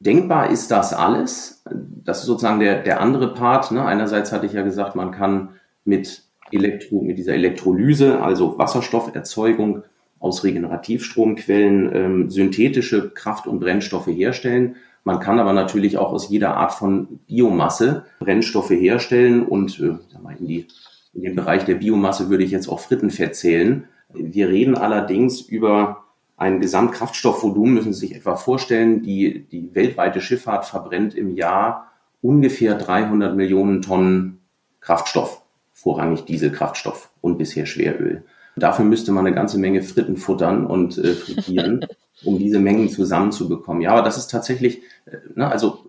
Denkbar 0.01 0.51
ist 0.51 0.73
das 0.73 0.93
alles. 0.93 1.63
Das 2.05 2.21
ist 2.21 2.27
sozusagen 2.27 2.59
der, 2.59 2.83
der 2.83 3.01
andere 3.01 3.35
Part. 3.35 3.71
Ne? 3.71 3.85
Einerseits 3.85 4.33
hatte 4.33 4.47
ich 4.47 4.53
ja 4.53 4.63
gesagt, 4.63 4.97
man 4.97 5.13
kann 5.13 5.51
mit, 5.85 6.23
Elektro, 6.53 7.03
mit 7.03 7.19
dieser 7.19 7.35
Elektrolyse, 7.35 8.21
also 8.21 8.59
Wasserstofferzeugung, 8.59 9.83
aus 10.19 10.45
Regenerativstromquellen 10.45 11.91
ähm, 11.95 12.31
synthetische 12.31 13.11
Kraft- 13.11 13.49
und 13.49 13.59
Brennstoffe 13.59 14.07
herstellen. 14.07 14.77
Man 15.05 15.19
kann 15.19 15.41
aber 15.41 15.53
natürlich 15.53 15.99
auch 15.99 16.13
aus 16.13 16.29
jeder 16.29 16.57
Art 16.57 16.73
von 16.73 17.19
Biomasse 17.27 18.05
Brennstoffe 18.21 18.71
herstellen 18.71 19.45
und 19.45 19.81
äh, 19.81 19.97
in, 20.39 20.47
die, 20.47 20.69
in 21.13 21.23
den 21.23 21.35
Bereich 21.35 21.65
der 21.65 21.75
Biomasse 21.75 22.31
würde 22.31 22.45
ich 22.45 22.53
jetzt 22.53 22.69
auch 22.69 22.79
Frittenfett 22.79 23.35
zählen. 23.35 23.89
Wir 24.15 24.49
reden 24.49 24.77
allerdings 24.77 25.41
über 25.41 26.05
ein 26.37 26.61
Gesamtkraftstoffvolumen, 26.61 27.75
müssen 27.75 27.93
Sie 27.93 28.07
sich 28.07 28.17
etwa 28.17 28.37
vorstellen, 28.37 29.03
die, 29.03 29.47
die 29.51 29.75
weltweite 29.75 30.21
Schifffahrt 30.21 30.67
verbrennt 30.67 31.15
im 31.15 31.35
Jahr 31.35 31.93
ungefähr 32.21 32.77
300 32.77 33.35
Millionen 33.35 33.83
Tonnen 33.83 34.41
Kraftstoff, 34.81 35.42
vorrangig 35.83 36.25
Dieselkraftstoff 36.25 37.11
und 37.21 37.39
bisher 37.39 37.67
Schweröl. 37.67 38.23
Dafür 38.55 38.85
müsste 38.85 39.11
man 39.13 39.27
eine 39.27 39.35
ganze 39.35 39.59
Menge 39.59 39.83
Fritten 39.83 40.17
futtern 40.17 40.67
und 40.67 40.97
äh, 40.99 41.15
frittieren, 41.15 41.87
um 42.25 42.39
diese 42.39 42.61
Mengen 42.61 42.89
zusammenzubekommen. 42.89 43.83
Ja, 43.83 43.93
aber 43.93 44.03
das 44.03 44.17
ist 44.17 44.31
tatsächlich, 44.31 44.83
äh, 45.07 45.17
ne, 45.35 45.51
also 45.51 45.87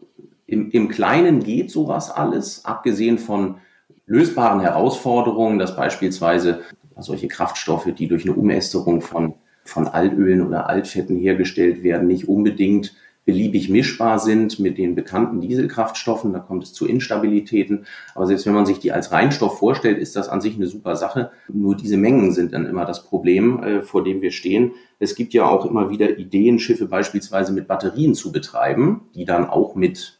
im, 0.48 0.72
im 0.72 0.88
Kleinen 0.88 1.44
geht 1.44 1.70
sowas 1.70 2.10
alles, 2.10 2.66
abgesehen 2.66 3.18
von 3.20 3.58
lösbaren 4.06 4.62
Herausforderungen, 4.62 5.60
dass 5.60 5.76
beispielsweise 5.76 6.62
solche 6.98 7.28
Kraftstoffe, 7.28 7.90
die 7.96 8.08
durch 8.08 8.24
eine 8.24 8.36
Umästerung 8.36 9.02
von, 9.02 9.36
von 9.64 9.88
Altölen 9.88 10.42
oder 10.42 10.70
Altfetten 10.70 11.18
hergestellt 11.18 11.84
werden, 11.84 12.08
nicht 12.08 12.28
unbedingt 12.28 12.96
beliebig 13.26 13.70
mischbar 13.70 14.20
sind 14.20 14.60
mit 14.60 14.78
den 14.78 14.96
bekannten 14.96 15.42
Dieselkraftstoffen. 15.42 16.34
Da 16.34 16.40
kommt 16.40 16.64
es 16.64 16.74
zu 16.74 16.86
Instabilitäten. 16.86 17.86
Aber 18.16 18.28
selbst 18.28 18.46
wenn 18.46 18.54
man 18.54 18.66
sich 18.66 18.80
die 18.80 18.92
als 18.92 19.12
Reinstoff 19.12 19.60
vorstellt, 19.60 19.98
ist 19.98 20.16
das 20.16 20.30
an 20.30 20.42
sich 20.42 20.56
eine 20.56 20.68
super 20.68 20.96
Sache. 20.96 21.32
Nur 21.48 21.76
diese 21.76 21.98
Mengen 21.98 22.32
sind 22.32 22.54
dann 22.54 22.66
immer 22.66 22.86
das 22.86 23.06
Problem, 23.06 23.64
äh, 23.64 23.82
vor 23.82 24.04
dem 24.04 24.22
wir 24.22 24.32
stehen. 24.32 24.74
Es 25.00 25.16
gibt 25.16 25.34
ja 25.34 25.46
auch 25.46 25.66
immer 25.66 25.90
wieder 25.90 26.18
Ideen, 26.18 26.60
Schiffe 26.60 26.88
beispielsweise 26.88 27.54
mit 27.54 27.68
Batterien 27.68 28.16
zu 28.16 28.32
betreiben, 28.32 29.02
die 29.16 29.26
dann 29.26 29.50
auch 29.50 29.76
mit 29.76 30.20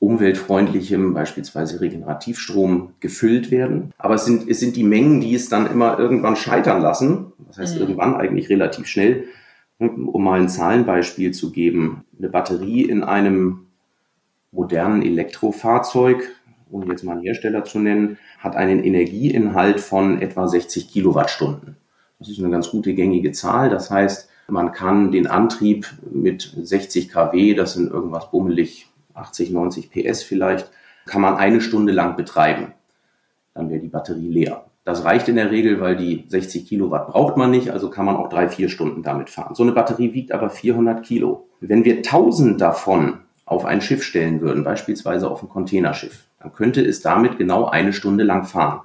umweltfreundlichem, 0.00 1.12
beispielsweise 1.12 1.80
Regenerativstrom 1.80 2.94
gefüllt 3.00 3.50
werden. 3.50 3.92
Aber 3.98 4.14
es 4.14 4.24
sind, 4.24 4.48
es 4.48 4.58
sind 4.58 4.76
die 4.76 4.82
Mengen, 4.82 5.20
die 5.20 5.34
es 5.34 5.50
dann 5.50 5.70
immer 5.70 5.98
irgendwann 5.98 6.36
scheitern 6.36 6.80
lassen. 6.80 7.32
Das 7.46 7.58
heißt, 7.58 7.74
mhm. 7.74 7.80
irgendwann 7.82 8.14
eigentlich 8.14 8.48
relativ 8.48 8.86
schnell, 8.86 9.24
um 9.80 10.22
mal 10.22 10.40
ein 10.40 10.48
Zahlenbeispiel 10.48 11.32
zu 11.32 11.50
geben, 11.50 12.04
eine 12.18 12.28
Batterie 12.28 12.82
in 12.82 13.02
einem 13.02 13.66
modernen 14.52 15.02
Elektrofahrzeug, 15.02 16.28
um 16.70 16.88
jetzt 16.90 17.02
mal 17.02 17.12
einen 17.12 17.22
Hersteller 17.22 17.64
zu 17.64 17.78
nennen, 17.78 18.18
hat 18.38 18.56
einen 18.56 18.84
Energieinhalt 18.84 19.80
von 19.80 20.20
etwa 20.20 20.46
60 20.46 20.88
Kilowattstunden. 20.88 21.76
Das 22.18 22.28
ist 22.28 22.38
eine 22.38 22.50
ganz 22.50 22.70
gute 22.70 22.94
gängige 22.94 23.32
Zahl. 23.32 23.70
Das 23.70 23.90
heißt, 23.90 24.28
man 24.48 24.72
kann 24.72 25.12
den 25.12 25.26
Antrieb 25.26 25.86
mit 26.12 26.54
60 26.60 27.08
kW, 27.08 27.54
das 27.54 27.74
sind 27.74 27.90
irgendwas 27.90 28.30
bummelig 28.30 28.88
80, 29.14 29.50
90 29.50 29.90
PS 29.90 30.22
vielleicht, 30.22 30.70
kann 31.06 31.22
man 31.22 31.36
eine 31.36 31.60
Stunde 31.60 31.92
lang 31.92 32.16
betreiben. 32.16 32.72
Dann 33.54 33.70
wäre 33.70 33.80
die 33.80 33.88
Batterie 33.88 34.28
leer. 34.28 34.69
Das 34.90 35.04
reicht 35.04 35.28
in 35.28 35.36
der 35.36 35.52
Regel, 35.52 35.80
weil 35.80 35.94
die 35.94 36.24
60 36.26 36.66
Kilowatt 36.66 37.06
braucht 37.06 37.36
man 37.36 37.52
nicht, 37.52 37.70
also 37.70 37.90
kann 37.90 38.04
man 38.04 38.16
auch 38.16 38.28
drei, 38.28 38.48
vier 38.48 38.68
Stunden 38.68 39.04
damit 39.04 39.30
fahren. 39.30 39.54
So 39.54 39.62
eine 39.62 39.70
Batterie 39.70 40.14
wiegt 40.14 40.32
aber 40.32 40.50
400 40.50 41.06
Kilo. 41.06 41.46
Wenn 41.60 41.84
wir 41.84 41.98
1000 41.98 42.60
davon 42.60 43.20
auf 43.44 43.64
ein 43.64 43.82
Schiff 43.82 44.02
stellen 44.02 44.40
würden, 44.40 44.64
beispielsweise 44.64 45.30
auf 45.30 45.44
ein 45.44 45.48
Containerschiff, 45.48 46.24
dann 46.40 46.52
könnte 46.52 46.84
es 46.84 47.02
damit 47.02 47.38
genau 47.38 47.66
eine 47.66 47.92
Stunde 47.92 48.24
lang 48.24 48.42
fahren. 48.42 48.80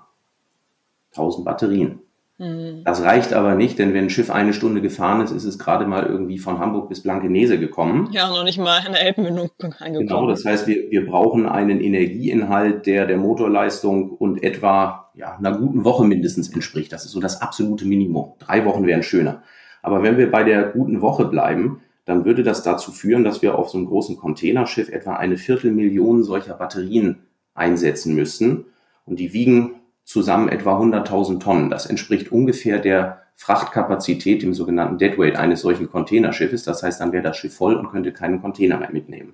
1000 1.14 1.44
Batterien. 1.44 2.02
Mhm. 2.38 2.82
Das 2.84 3.02
reicht 3.02 3.34
aber 3.34 3.56
nicht, 3.56 3.80
denn 3.80 3.94
wenn 3.94 4.06
ein 4.06 4.10
Schiff 4.10 4.30
eine 4.30 4.54
Stunde 4.54 4.82
gefahren 4.82 5.22
ist, 5.22 5.32
ist 5.32 5.46
es 5.46 5.58
gerade 5.58 5.86
mal 5.86 6.06
irgendwie 6.06 6.38
von 6.38 6.60
Hamburg 6.60 6.90
bis 6.90 7.02
Blankenese 7.02 7.58
gekommen. 7.58 8.10
Ja, 8.12 8.30
noch 8.30 8.44
nicht 8.44 8.58
mal 8.58 8.82
in 8.86 8.92
der 8.92 9.06
Elbmündung 9.06 9.52
angekommen. 9.60 10.08
Genau, 10.08 10.28
das 10.28 10.44
heißt, 10.44 10.68
wir, 10.68 10.92
wir 10.92 11.06
brauchen 11.06 11.46
einen 11.46 11.80
Energieinhalt, 11.80 12.86
der 12.86 13.06
der 13.06 13.18
Motorleistung 13.18 14.10
und 14.12 14.44
etwa 14.44 15.12
ja, 15.14 15.38
einer 15.38 15.58
guten 15.58 15.86
Woche 15.86 16.06
mindestens 16.06 16.50
entspricht. 16.50 16.92
Das 16.92 17.06
ist 17.06 17.12
so 17.12 17.22
das 17.22 17.42
absolute 17.42 17.86
Minimum. 17.86 18.34
Drei 18.40 18.66
Wochen 18.66 18.86
wären 18.86 19.04
schöner. 19.04 19.44
Aber 19.82 20.04
wenn 20.04 20.18
wir 20.18 20.30
bei 20.30 20.44
der 20.44 20.64
guten 20.64 21.02
Woche 21.02 21.26
bleiben, 21.26 21.82
dann 22.04 22.26
würde 22.26 22.44
das 22.44 22.64
dazu 22.64 22.92
führen, 22.92 23.24
dass 23.24 23.42
wir 23.42 23.58
auf 23.58 23.70
so 23.70 23.78
einem 23.78 23.88
großen 23.88 24.18
Containerschiff 24.18 24.90
etwa 24.90 25.14
eine 25.14 25.38
Viertelmillion 25.38 26.24
solcher 26.24 26.56
Batterien 26.56 27.20
einsetzen 27.54 28.14
müssten. 28.14 28.66
Und 29.06 29.20
die 29.20 29.32
wiegen 29.32 29.76
zusammen 30.06 30.48
etwa 30.48 30.80
100.000 30.80 31.40
Tonnen. 31.40 31.70
Das 31.70 31.88
entspricht 31.88 32.32
ungefähr 32.32 32.80
der 32.80 33.24
Frachtkapazität, 33.36 34.42
dem 34.42 34.54
sogenannten 34.54 34.98
Deadweight 34.98 35.36
eines 35.36 35.62
solchen 35.62 35.90
Containerschiffes. 35.90 36.64
Das 36.64 36.84
heißt, 36.84 37.02
dann 37.02 37.12
wäre 37.12 37.24
das 37.24 37.36
Schiff 37.38 37.56
voll 37.56 37.76
und 37.76 37.92
könnte 37.92 38.14
keinen 38.14 38.42
Container 38.42 38.78
mehr 38.78 38.92
mitnehmen. 38.92 39.34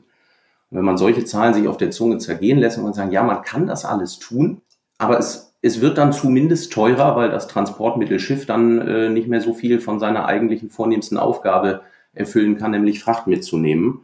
Und 0.72 0.78
wenn 0.78 0.86
man 0.86 0.98
solche 0.98 1.26
Zahlen 1.26 1.54
sich 1.54 1.68
auf 1.68 1.78
der 1.78 1.92
Zunge 1.92 2.18
zergehen 2.18 2.58
lässt 2.58 2.78
und 2.78 2.86
man 2.86 2.94
sagen, 2.94 3.12
ja, 3.12 3.22
man 3.22 3.44
kann 3.44 3.68
das 3.68 3.86
alles 3.86 4.18
tun, 4.18 4.62
aber 4.98 5.20
es, 5.20 5.54
es 5.62 5.82
wird 5.82 5.98
dann 5.98 6.14
zumindest 6.14 6.72
teurer, 6.72 7.16
weil 7.16 7.30
das 7.30 7.48
Transportmittel 7.48 8.20
Schiff 8.20 8.46
dann 8.46 8.80
äh, 8.80 9.10
nicht 9.10 9.28
mehr 9.28 9.42
so 9.42 9.54
viel 9.54 9.80
von 9.82 10.00
seiner 10.00 10.26
eigentlichen 10.26 10.70
vornehmsten 10.70 11.18
Aufgabe 11.18 11.82
erfüllen 12.14 12.58
kann, 12.58 12.72
nämlich 12.72 13.04
Fracht 13.04 13.28
mitzunehmen. 13.28 14.02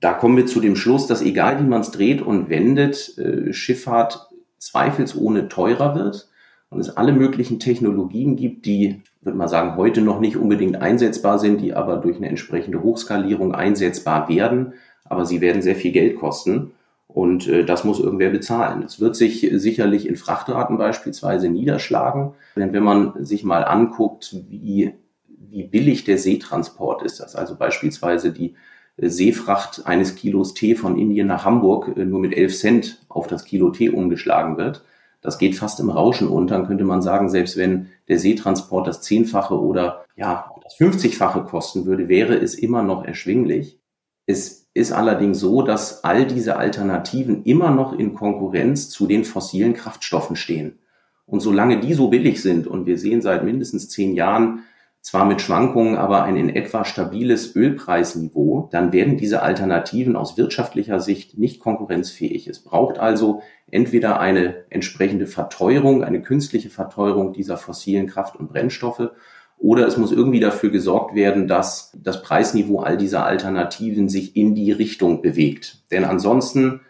Da 0.00 0.12
kommen 0.12 0.36
wir 0.36 0.46
zu 0.46 0.60
dem 0.60 0.76
Schluss, 0.76 1.06
dass 1.06 1.22
egal 1.22 1.58
wie 1.60 1.66
man 1.66 1.80
es 1.80 1.90
dreht 1.90 2.22
und 2.22 2.50
wendet, 2.50 3.16
äh, 3.18 3.52
Schifffahrt 3.52 4.27
zweifelsohne 4.58 5.48
teurer 5.48 5.94
wird 5.94 6.28
und 6.70 6.80
es 6.80 6.96
alle 6.96 7.12
möglichen 7.12 7.58
Technologien 7.58 8.36
gibt, 8.36 8.66
die, 8.66 9.02
würde 9.22 9.38
man 9.38 9.48
sagen, 9.48 9.76
heute 9.76 10.02
noch 10.02 10.20
nicht 10.20 10.36
unbedingt 10.36 10.76
einsetzbar 10.76 11.38
sind, 11.38 11.60
die 11.60 11.74
aber 11.74 11.96
durch 11.96 12.16
eine 12.16 12.28
entsprechende 12.28 12.82
Hochskalierung 12.82 13.54
einsetzbar 13.54 14.28
werden. 14.28 14.74
Aber 15.04 15.24
sie 15.24 15.40
werden 15.40 15.62
sehr 15.62 15.76
viel 15.76 15.92
Geld 15.92 16.18
kosten. 16.18 16.72
Und 17.06 17.48
äh, 17.48 17.64
das 17.64 17.84
muss 17.84 18.00
irgendwer 18.00 18.28
bezahlen. 18.28 18.82
Das 18.82 19.00
wird 19.00 19.16
sich 19.16 19.48
sicherlich 19.54 20.06
in 20.06 20.16
Frachtraten 20.16 20.76
beispielsweise 20.76 21.48
niederschlagen. 21.48 22.34
Denn 22.54 22.74
wenn 22.74 22.82
man 22.82 23.24
sich 23.24 23.44
mal 23.44 23.64
anguckt, 23.64 24.36
wie, 24.50 24.92
wie 25.28 25.64
billig 25.64 26.04
der 26.04 26.18
Seetransport 26.18 27.02
ist, 27.02 27.20
dass 27.20 27.34
also 27.34 27.56
beispielsweise 27.56 28.30
die 28.30 28.54
Seefracht 29.00 29.86
eines 29.86 30.16
Kilos 30.16 30.54
Tee 30.54 30.74
von 30.74 30.98
Indien 30.98 31.28
nach 31.28 31.44
Hamburg 31.44 31.96
äh, 31.96 32.04
nur 32.04 32.20
mit 32.20 32.36
11 32.36 32.56
Cent 32.56 32.98
auf 33.08 33.26
das 33.26 33.44
Kilo 33.44 33.70
Tee 33.70 33.90
umgeschlagen 33.90 34.56
wird. 34.56 34.84
Das 35.20 35.38
geht 35.38 35.56
fast 35.56 35.80
im 35.80 35.90
Rauschen 35.90 36.28
unter. 36.28 36.56
Dann 36.56 36.66
könnte 36.66 36.84
man 36.84 37.02
sagen, 37.02 37.28
selbst 37.28 37.56
wenn 37.56 37.88
der 38.08 38.18
Seetransport 38.18 38.86
das 38.86 39.02
Zehnfache 39.02 39.58
oder 39.58 40.04
ja, 40.16 40.52
das 40.62 40.76
50-fache 40.78 41.44
kosten 41.44 41.86
würde, 41.86 42.08
wäre 42.08 42.34
es 42.36 42.54
immer 42.54 42.82
noch 42.82 43.04
erschwinglich. 43.04 43.80
Es 44.26 44.68
ist 44.74 44.92
allerdings 44.92 45.40
so, 45.40 45.62
dass 45.62 46.04
all 46.04 46.26
diese 46.26 46.56
Alternativen 46.56 47.44
immer 47.44 47.70
noch 47.70 47.92
in 47.92 48.14
Konkurrenz 48.14 48.90
zu 48.90 49.06
den 49.06 49.24
fossilen 49.24 49.74
Kraftstoffen 49.74 50.36
stehen. 50.36 50.78
Und 51.24 51.40
solange 51.40 51.80
die 51.80 51.94
so 51.94 52.08
billig 52.08 52.40
sind, 52.42 52.66
und 52.66 52.86
wir 52.86 52.98
sehen 52.98 53.20
seit 53.20 53.44
mindestens 53.44 53.88
zehn 53.88 54.14
Jahren, 54.14 54.60
zwar 55.00 55.24
mit 55.24 55.40
Schwankungen, 55.40 55.96
aber 55.96 56.24
ein 56.24 56.36
in 56.36 56.50
etwa 56.50 56.84
stabiles 56.84 57.54
Ölpreisniveau, 57.54 58.68
dann 58.72 58.92
werden 58.92 59.16
diese 59.16 59.42
Alternativen 59.42 60.16
aus 60.16 60.36
wirtschaftlicher 60.36 61.00
Sicht 61.00 61.38
nicht 61.38 61.60
konkurrenzfähig. 61.60 62.48
Es 62.48 62.62
braucht 62.62 62.98
also 62.98 63.42
entweder 63.70 64.20
eine 64.20 64.64
entsprechende 64.70 65.26
Verteuerung, 65.26 66.04
eine 66.04 66.20
künstliche 66.20 66.70
Verteuerung 66.70 67.32
dieser 67.32 67.56
fossilen 67.56 68.06
Kraft- 68.06 68.36
und 68.36 68.50
Brennstoffe, 68.50 69.10
oder 69.58 69.86
es 69.88 69.96
muss 69.96 70.12
irgendwie 70.12 70.40
dafür 70.40 70.70
gesorgt 70.70 71.16
werden, 71.16 71.48
dass 71.48 71.92
das 72.00 72.22
Preisniveau 72.22 72.78
all 72.78 72.96
dieser 72.96 73.24
Alternativen 73.24 74.08
sich 74.08 74.36
in 74.36 74.54
die 74.54 74.70
Richtung 74.70 75.20
bewegt. 75.20 75.82
Denn 75.90 76.04
ansonsten 76.04 76.80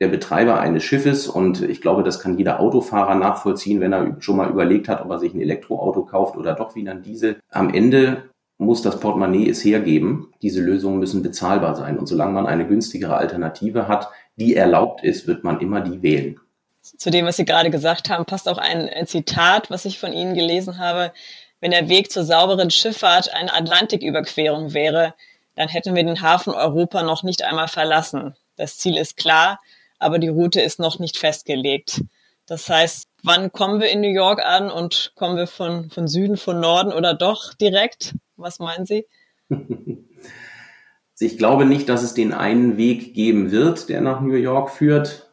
der 0.00 0.08
Betreiber 0.08 0.60
eines 0.60 0.84
Schiffes 0.84 1.26
und 1.26 1.62
ich 1.62 1.80
glaube, 1.80 2.02
das 2.02 2.20
kann 2.20 2.36
jeder 2.36 2.60
Autofahrer 2.60 3.14
nachvollziehen, 3.14 3.80
wenn 3.80 3.92
er 3.92 4.16
schon 4.20 4.36
mal 4.36 4.50
überlegt 4.50 4.88
hat, 4.88 5.02
ob 5.02 5.10
er 5.10 5.18
sich 5.18 5.32
ein 5.32 5.40
Elektroauto 5.40 6.04
kauft 6.04 6.36
oder 6.36 6.54
doch 6.54 6.74
wieder 6.74 6.92
ein 6.92 7.02
Diesel. 7.02 7.40
Am 7.50 7.72
Ende 7.72 8.24
muss 8.58 8.82
das 8.82 9.00
Portemonnaie 9.00 9.48
es 9.48 9.64
hergeben. 9.64 10.32
Diese 10.42 10.60
Lösungen 10.60 10.98
müssen 10.98 11.22
bezahlbar 11.22 11.74
sein. 11.76 11.98
Und 11.98 12.06
solange 12.06 12.32
man 12.32 12.46
eine 12.46 12.66
günstigere 12.66 13.16
Alternative 13.16 13.88
hat, 13.88 14.08
die 14.36 14.54
erlaubt 14.54 15.02
ist, 15.02 15.26
wird 15.26 15.44
man 15.44 15.60
immer 15.60 15.80
die 15.80 16.02
wählen. 16.02 16.40
Zu 16.82 17.10
dem, 17.10 17.26
was 17.26 17.36
Sie 17.36 17.44
gerade 17.44 17.70
gesagt 17.70 18.10
haben, 18.10 18.24
passt 18.26 18.48
auch 18.48 18.58
ein 18.58 18.88
Zitat, 19.06 19.70
was 19.70 19.84
ich 19.84 19.98
von 19.98 20.12
Ihnen 20.12 20.34
gelesen 20.34 20.78
habe. 20.78 21.12
wenn 21.58 21.70
der 21.70 21.88
Weg 21.88 22.12
zur 22.12 22.22
sauberen 22.22 22.70
Schifffahrt 22.70 23.32
eine 23.32 23.52
Atlantiküberquerung 23.52 24.74
wäre, 24.74 25.14
dann 25.54 25.68
hätten 25.68 25.94
wir 25.94 26.04
den 26.04 26.20
Hafen 26.20 26.52
Europa 26.52 27.02
noch 27.02 27.22
nicht 27.22 27.42
einmal 27.42 27.66
verlassen. 27.66 28.36
Das 28.56 28.76
Ziel 28.76 28.98
ist 28.98 29.16
klar, 29.16 29.58
aber 29.98 30.18
die 30.18 30.28
Route 30.28 30.60
ist 30.60 30.78
noch 30.78 30.98
nicht 30.98 31.16
festgelegt. 31.16 32.02
Das 32.46 32.68
heißt, 32.68 33.08
wann 33.22 33.50
kommen 33.50 33.80
wir 33.80 33.90
in 33.90 34.00
New 34.00 34.12
York 34.12 34.40
an 34.44 34.70
und 34.70 35.12
kommen 35.16 35.36
wir 35.36 35.46
von, 35.46 35.90
von 35.90 36.06
Süden, 36.06 36.36
von 36.36 36.60
Norden 36.60 36.92
oder 36.92 37.14
doch 37.14 37.54
direkt? 37.54 38.14
Was 38.36 38.58
meinen 38.58 38.86
Sie? 38.86 39.06
Ich 41.18 41.38
glaube 41.38 41.64
nicht, 41.64 41.88
dass 41.88 42.02
es 42.02 42.12
den 42.12 42.34
einen 42.34 42.76
Weg 42.76 43.14
geben 43.14 43.50
wird, 43.50 43.88
der 43.88 44.02
nach 44.02 44.20
New 44.20 44.34
York 44.34 44.70
führt. 44.70 45.30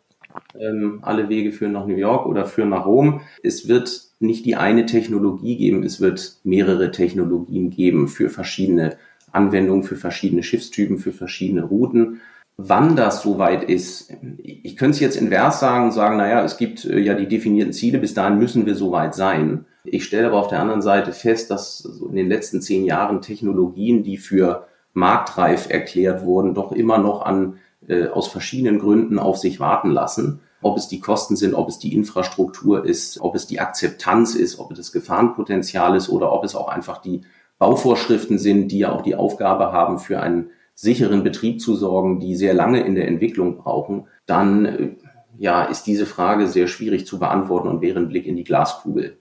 Ähm, 0.57 0.99
alle 1.01 1.27
Wege 1.27 1.51
führen 1.51 1.73
nach 1.73 1.85
New 1.85 1.97
York 1.97 2.25
oder 2.25 2.45
führen 2.45 2.69
nach 2.69 2.85
Rom. 2.85 3.21
Es 3.43 3.67
wird 3.67 4.01
nicht 4.19 4.45
die 4.45 4.55
eine 4.55 4.85
Technologie 4.85 5.57
geben, 5.57 5.83
es 5.83 5.99
wird 5.99 6.37
mehrere 6.43 6.91
Technologien 6.91 7.69
geben 7.69 8.07
für 8.07 8.29
verschiedene 8.29 8.97
Anwendungen, 9.33 9.83
für 9.83 9.97
verschiedene 9.97 10.41
Schiffstypen, 10.41 10.97
für 10.97 11.11
verschiedene 11.11 11.63
Routen. 11.63 12.21
Wann 12.57 12.95
das 12.95 13.23
soweit 13.23 13.63
ist, 13.63 14.13
ich 14.37 14.77
könnte 14.77 14.95
es 14.95 14.99
jetzt 14.99 15.15
invers 15.15 15.59
sagen 15.59 15.91
sagen, 15.91 16.17
naja, 16.17 16.43
es 16.43 16.57
gibt 16.57 16.85
äh, 16.85 16.99
ja 16.99 17.15
die 17.15 17.27
definierten 17.27 17.73
Ziele, 17.73 17.97
bis 17.97 18.13
dahin 18.13 18.37
müssen 18.37 18.65
wir 18.67 18.75
soweit 18.75 19.15
sein. 19.15 19.65
Ich 19.83 20.05
stelle 20.05 20.27
aber 20.27 20.39
auf 20.39 20.47
der 20.47 20.59
anderen 20.59 20.83
Seite 20.83 21.13
fest, 21.13 21.49
dass 21.49 21.83
in 22.07 22.15
den 22.15 22.29
letzten 22.29 22.61
zehn 22.61 22.85
Jahren 22.85 23.21
Technologien, 23.21 24.03
die 24.03 24.17
für 24.17 24.67
marktreif 24.93 25.69
erklärt 25.69 26.23
wurden, 26.25 26.53
doch 26.53 26.71
immer 26.71 26.99
noch 26.99 27.25
an, 27.25 27.57
äh, 27.87 28.07
aus 28.07 28.27
verschiedenen 28.27 28.79
Gründen 28.79 29.17
auf 29.17 29.37
sich 29.37 29.59
warten 29.59 29.89
lassen. 29.89 30.41
Ob 30.61 30.77
es 30.77 30.87
die 30.87 30.99
Kosten 30.99 31.35
sind, 31.35 31.55
ob 31.55 31.67
es 31.67 31.79
die 31.79 31.93
Infrastruktur 31.95 32.85
ist, 32.85 33.19
ob 33.19 33.35
es 33.35 33.47
die 33.47 33.59
Akzeptanz 33.59 34.35
ist, 34.35 34.59
ob 34.59 34.71
es 34.71 34.77
das 34.77 34.91
Gefahrenpotenzial 34.91 35.95
ist 35.97 36.07
oder 36.07 36.31
ob 36.31 36.45
es 36.45 36.55
auch 36.55 36.69
einfach 36.69 36.99
die 36.99 37.21
Bauvorschriften 37.57 38.37
sind, 38.37 38.69
die 38.69 38.79
ja 38.79 38.91
auch 38.91 39.01
die 39.01 39.15
Aufgabe 39.15 39.71
haben, 39.71 39.99
für 39.99 40.21
einen 40.21 40.51
sicheren 40.75 41.23
Betrieb 41.23 41.61
zu 41.61 41.75
sorgen, 41.75 42.19
die 42.19 42.35
sehr 42.35 42.53
lange 42.53 42.81
in 42.81 42.95
der 42.95 43.07
Entwicklung 43.07 43.57
brauchen, 43.57 44.07
dann 44.25 44.65
äh, 44.65 44.89
ja, 45.37 45.63
ist 45.63 45.83
diese 45.83 46.05
Frage 46.05 46.47
sehr 46.47 46.67
schwierig 46.67 47.05
zu 47.05 47.19
beantworten 47.19 47.67
und 47.67 47.81
wäre 47.81 47.99
ein 47.99 48.09
Blick 48.09 48.27
in 48.27 48.35
die 48.35 48.43
Glaskugel. 48.43 49.17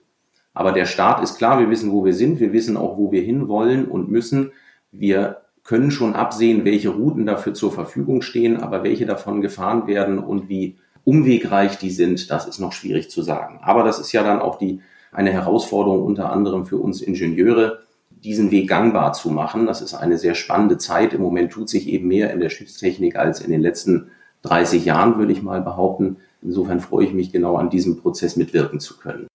Aber 0.53 0.71
der 0.71 0.85
Start 0.85 1.23
ist 1.23 1.37
klar, 1.37 1.59
wir 1.59 1.69
wissen, 1.69 1.91
wo 1.91 2.05
wir 2.05 2.13
sind, 2.13 2.39
wir 2.39 2.53
wissen 2.53 2.77
auch, 2.77 2.97
wo 2.97 3.11
wir 3.11 3.21
hinwollen 3.21 3.85
und 3.85 4.11
müssen. 4.11 4.51
Wir 4.91 5.41
können 5.63 5.91
schon 5.91 6.13
absehen, 6.13 6.65
welche 6.65 6.89
Routen 6.89 7.25
dafür 7.25 7.53
zur 7.53 7.71
Verfügung 7.71 8.21
stehen, 8.21 8.57
aber 8.57 8.83
welche 8.83 9.05
davon 9.05 9.41
gefahren 9.41 9.87
werden 9.87 10.19
und 10.19 10.49
wie 10.49 10.77
umwegreich 11.05 11.77
die 11.77 11.89
sind, 11.89 12.29
das 12.29 12.47
ist 12.47 12.59
noch 12.59 12.73
schwierig 12.73 13.09
zu 13.09 13.23
sagen. 13.23 13.59
Aber 13.63 13.83
das 13.83 13.99
ist 13.99 14.11
ja 14.11 14.23
dann 14.23 14.39
auch 14.39 14.57
die, 14.57 14.81
eine 15.11 15.31
Herausforderung 15.31 16.03
unter 16.03 16.31
anderem 16.31 16.65
für 16.65 16.77
uns 16.77 17.01
Ingenieure, 17.01 17.82
diesen 18.23 18.51
Weg 18.51 18.69
gangbar 18.69 19.13
zu 19.13 19.29
machen. 19.29 19.65
Das 19.65 19.81
ist 19.81 19.93
eine 19.93 20.17
sehr 20.17 20.35
spannende 20.35 20.77
Zeit. 20.77 21.13
Im 21.13 21.21
Moment 21.21 21.51
tut 21.51 21.69
sich 21.69 21.87
eben 21.87 22.07
mehr 22.07 22.31
in 22.31 22.39
der 22.39 22.49
Schiffstechnik 22.49 23.17
als 23.17 23.41
in 23.41 23.51
den 23.51 23.61
letzten 23.61 24.11
30 24.43 24.85
Jahren, 24.85 25.17
würde 25.17 25.33
ich 25.33 25.41
mal 25.41 25.61
behaupten. 25.61 26.17
Insofern 26.41 26.79
freue 26.79 27.05
ich 27.05 27.13
mich 27.13 27.31
genau 27.31 27.55
an 27.57 27.69
diesem 27.69 28.01
Prozess 28.01 28.35
mitwirken 28.35 28.79
zu 28.79 28.97
können. 28.97 29.27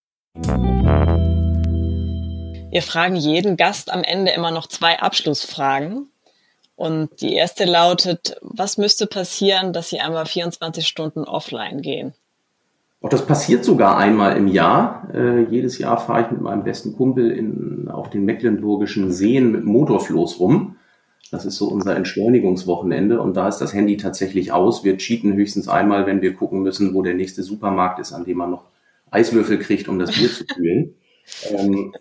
Wir 2.71 2.81
fragen 2.83 3.15
jeden 3.15 3.57
Gast 3.57 3.91
am 3.91 4.03
Ende 4.03 4.31
immer 4.31 4.51
noch 4.51 4.67
zwei 4.67 4.99
Abschlussfragen. 4.99 6.07
Und 6.75 7.21
die 7.21 7.33
erste 7.33 7.65
lautet, 7.65 8.37
was 8.41 8.77
müsste 8.77 9.05
passieren, 9.05 9.73
dass 9.73 9.89
Sie 9.89 9.99
einmal 9.99 10.25
24 10.25 10.87
Stunden 10.87 11.25
offline 11.25 11.81
gehen? 11.81 12.13
Auch 13.01 13.09
das 13.09 13.25
passiert 13.25 13.63
sogar 13.63 13.97
einmal 13.97 14.35
im 14.35 14.47
Jahr. 14.47 15.09
Äh, 15.13 15.43
jedes 15.43 15.77
Jahr 15.77 15.97
fahre 15.97 16.23
ich 16.23 16.31
mit 16.31 16.41
meinem 16.41 16.63
besten 16.63 16.93
Kumpel 16.95 17.31
in, 17.31 17.87
auf 17.87 18.09
den 18.09 18.25
mecklenburgischen 18.25 19.11
Seen 19.11 19.51
mit 19.51 19.63
Motorfloß 19.63 20.39
rum. 20.39 20.75
Das 21.31 21.45
ist 21.45 21.57
so 21.57 21.67
unser 21.67 21.95
Entschleunigungswochenende 21.95 23.21
und 23.21 23.37
da 23.37 23.47
ist 23.47 23.59
das 23.59 23.73
Handy 23.73 23.97
tatsächlich 23.97 24.51
aus. 24.51 24.83
Wir 24.83 24.97
cheaten 24.97 25.33
höchstens 25.33 25.67
einmal, 25.69 26.07
wenn 26.07 26.21
wir 26.21 26.33
gucken 26.33 26.61
müssen, 26.61 26.93
wo 26.93 27.01
der 27.01 27.13
nächste 27.13 27.43
Supermarkt 27.43 27.99
ist, 27.99 28.11
an 28.11 28.25
dem 28.25 28.37
man 28.37 28.51
noch 28.51 28.65
Eiswürfel 29.11 29.59
kriegt, 29.59 29.87
um 29.87 29.99
das 29.99 30.11
Bier 30.11 30.29
zu 30.29 30.45
kühlen. 30.45 30.95
Ähm, 31.51 31.93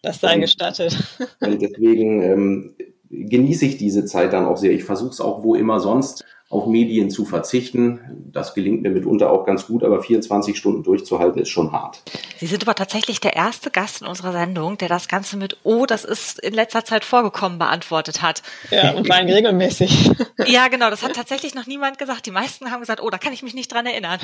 das 0.00 0.20
sei 0.20 0.38
gestattet. 0.38 0.96
Und 1.40 1.60
deswegen 1.60 2.22
ähm, 2.22 2.74
genieße 3.14 3.66
ich 3.66 3.76
diese 3.76 4.04
Zeit 4.04 4.32
dann 4.32 4.46
auch 4.46 4.56
sehr. 4.56 4.72
Ich 4.72 4.84
versuche 4.84 5.10
es 5.10 5.20
auch 5.20 5.42
wo 5.42 5.54
immer 5.54 5.80
sonst 5.80 6.24
auf 6.50 6.66
Medien 6.66 7.10
zu 7.10 7.24
verzichten. 7.24 8.28
Das 8.32 8.54
gelingt 8.54 8.82
mir 8.82 8.90
mitunter 8.90 9.30
auch 9.30 9.44
ganz 9.44 9.66
gut, 9.66 9.82
aber 9.82 10.02
24 10.02 10.56
Stunden 10.56 10.82
durchzuhalten 10.82 11.40
ist 11.40 11.48
schon 11.48 11.72
hart. 11.72 12.02
Sie 12.38 12.46
sind 12.46 12.62
aber 12.62 12.74
tatsächlich 12.74 13.18
der 13.18 13.34
erste 13.34 13.70
Gast 13.70 14.02
in 14.02 14.06
unserer 14.06 14.32
Sendung, 14.32 14.78
der 14.78 14.88
das 14.88 15.08
Ganze 15.08 15.36
mit 15.36 15.56
Oh, 15.64 15.86
das 15.86 16.04
ist 16.04 16.38
in 16.38 16.54
letzter 16.54 16.84
Zeit 16.84 17.04
vorgekommen, 17.04 17.58
beantwortet 17.58 18.22
hat. 18.22 18.42
Ja, 18.70 18.92
und 18.92 19.06
vor 19.06 19.16
allem 19.16 19.28
regelmäßig. 19.28 20.10
Ja, 20.46 20.68
genau, 20.68 20.90
das 20.90 21.02
hat 21.02 21.14
tatsächlich 21.14 21.54
noch 21.54 21.66
niemand 21.66 21.98
gesagt. 21.98 22.26
Die 22.26 22.30
meisten 22.30 22.70
haben 22.70 22.80
gesagt, 22.80 23.02
oh, 23.02 23.08
da 23.08 23.18
kann 23.18 23.32
ich 23.32 23.42
mich 23.42 23.54
nicht 23.54 23.72
dran 23.72 23.86
erinnern. 23.86 24.18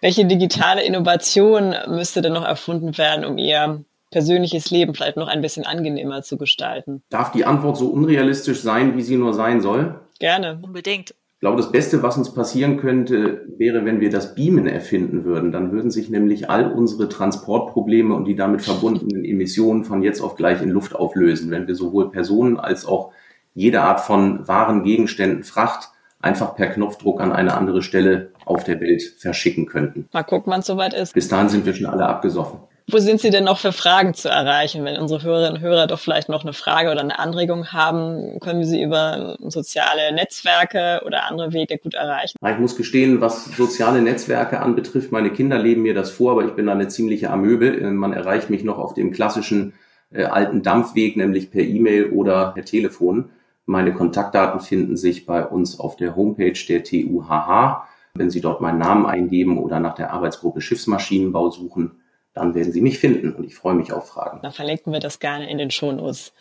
Welche 0.00 0.24
digitale 0.24 0.84
Innovation 0.84 1.74
müsste 1.88 2.22
denn 2.22 2.34
noch 2.34 2.44
erfunden 2.44 2.96
werden, 2.96 3.24
um 3.24 3.38
Ihr 3.38 3.84
persönliches 4.10 4.70
Leben 4.70 4.94
vielleicht 4.94 5.16
noch 5.16 5.28
ein 5.28 5.40
bisschen 5.40 5.66
angenehmer 5.66 6.22
zu 6.22 6.36
gestalten? 6.36 7.02
Darf 7.10 7.32
die 7.32 7.44
Antwort 7.44 7.76
so 7.76 7.88
unrealistisch 7.88 8.60
sein, 8.60 8.96
wie 8.96 9.02
sie 9.02 9.16
nur 9.16 9.34
sein 9.34 9.60
soll? 9.60 10.00
Gerne. 10.18 10.60
Unbedingt. 10.62 11.14
Ich 11.40 11.42
glaube, 11.42 11.56
das 11.56 11.72
Beste, 11.72 12.02
was 12.02 12.18
uns 12.18 12.34
passieren 12.34 12.76
könnte, 12.76 13.46
wäre, 13.56 13.86
wenn 13.86 14.00
wir 14.00 14.10
das 14.10 14.34
Beamen 14.34 14.66
erfinden 14.66 15.24
würden. 15.24 15.52
Dann 15.52 15.72
würden 15.72 15.90
sich 15.90 16.10
nämlich 16.10 16.50
all 16.50 16.70
unsere 16.70 17.08
Transportprobleme 17.08 18.14
und 18.14 18.26
die 18.26 18.36
damit 18.36 18.60
verbundenen 18.60 19.24
Emissionen 19.24 19.84
von 19.84 20.02
jetzt 20.02 20.20
auf 20.20 20.34
gleich 20.34 20.60
in 20.60 20.68
Luft 20.68 20.94
auflösen, 20.94 21.50
wenn 21.50 21.66
wir 21.66 21.74
sowohl 21.74 22.10
Personen 22.10 22.60
als 22.60 22.84
auch 22.84 23.12
jede 23.54 23.80
Art 23.80 24.00
von 24.00 24.46
Waren, 24.48 24.82
Gegenständen, 24.82 25.42
Fracht 25.42 25.88
einfach 26.20 26.54
per 26.54 26.66
Knopfdruck 26.66 27.22
an 27.22 27.32
eine 27.32 27.54
andere 27.54 27.80
Stelle 27.80 28.32
auf 28.44 28.64
der 28.64 28.78
Welt 28.80 29.02
verschicken 29.18 29.66
könnten. 29.66 30.08
Mal 30.12 30.22
gucken, 30.24 30.52
wann 30.52 30.60
es 30.60 30.66
soweit 30.66 30.92
ist. 30.92 31.14
Bis 31.14 31.28
dahin 31.28 31.48
sind 31.48 31.64
wir 31.64 31.72
schon 31.72 31.86
alle 31.86 32.06
abgesoffen. 32.06 32.60
Wo 32.92 32.98
sind 32.98 33.20
Sie 33.20 33.30
denn 33.30 33.44
noch 33.44 33.58
für 33.58 33.72
Fragen 33.72 34.14
zu 34.14 34.28
erreichen? 34.28 34.84
Wenn 34.84 34.96
unsere 34.96 35.22
Hörerinnen 35.22 35.56
und 35.56 35.60
Hörer 35.60 35.86
doch 35.86 36.00
vielleicht 36.00 36.28
noch 36.28 36.42
eine 36.42 36.52
Frage 36.52 36.90
oder 36.90 37.00
eine 37.00 37.18
Anregung 37.18 37.68
haben, 37.68 38.40
können 38.40 38.58
wir 38.58 38.66
sie 38.66 38.82
über 38.82 39.36
soziale 39.40 40.12
Netzwerke 40.12 41.02
oder 41.04 41.28
andere 41.28 41.52
Wege 41.52 41.78
gut 41.78 41.94
erreichen? 41.94 42.36
Ich 42.44 42.58
muss 42.58 42.76
gestehen, 42.76 43.20
was 43.20 43.44
soziale 43.44 44.02
Netzwerke 44.02 44.60
anbetrifft, 44.60 45.12
meine 45.12 45.30
Kinder 45.30 45.58
leben 45.58 45.82
mir 45.82 45.94
das 45.94 46.10
vor, 46.10 46.32
aber 46.32 46.44
ich 46.44 46.52
bin 46.52 46.66
da 46.66 46.72
eine 46.72 46.88
ziemliche 46.88 47.30
Amöbe. 47.30 47.72
Man 47.90 48.12
erreicht 48.12 48.50
mich 48.50 48.64
noch 48.64 48.78
auf 48.78 48.94
dem 48.94 49.12
klassischen 49.12 49.74
äh, 50.12 50.24
alten 50.24 50.62
Dampfweg, 50.62 51.16
nämlich 51.16 51.50
per 51.50 51.62
E-Mail 51.62 52.10
oder 52.10 52.52
per 52.52 52.64
Telefon. 52.64 53.30
Meine 53.66 53.92
Kontaktdaten 53.92 54.60
finden 54.60 54.96
sich 54.96 55.26
bei 55.26 55.46
uns 55.46 55.78
auf 55.78 55.96
der 55.96 56.16
Homepage 56.16 56.58
der 56.68 56.82
TUHH. 56.82 57.86
Wenn 58.14 58.30
Sie 58.30 58.40
dort 58.40 58.60
meinen 58.60 58.78
Namen 58.78 59.06
eingeben 59.06 59.58
oder 59.58 59.78
nach 59.78 59.94
der 59.94 60.12
Arbeitsgruppe 60.12 60.60
Schiffsmaschinenbau 60.60 61.50
suchen, 61.50 61.99
dann 62.32 62.54
werden 62.54 62.72
Sie 62.72 62.80
mich 62.80 62.98
finden 62.98 63.32
und 63.32 63.44
ich 63.44 63.54
freue 63.54 63.74
mich 63.74 63.92
auf 63.92 64.08
Fragen. 64.08 64.40
Dann 64.42 64.52
verlinken 64.52 64.92
wir 64.92 65.00
das 65.00 65.18
gerne 65.18 65.50
in 65.50 65.58
den 65.58 65.70
Shownotes. 65.70 66.32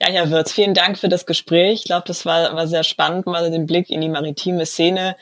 Ja, 0.00 0.12
Herr 0.12 0.30
Wirz, 0.30 0.52
vielen 0.52 0.74
Dank 0.74 0.98
für 0.98 1.08
das 1.08 1.24
Gespräch. 1.24 1.80
Ich 1.80 1.84
glaube, 1.84 2.04
das 2.06 2.26
war, 2.26 2.54
war 2.54 2.66
sehr 2.66 2.84
spannend, 2.84 3.26
mal 3.26 3.50
den 3.50 3.66
Blick 3.66 3.88
in 3.88 4.00
die 4.00 4.10
maritime 4.10 4.66
Szene 4.66 5.16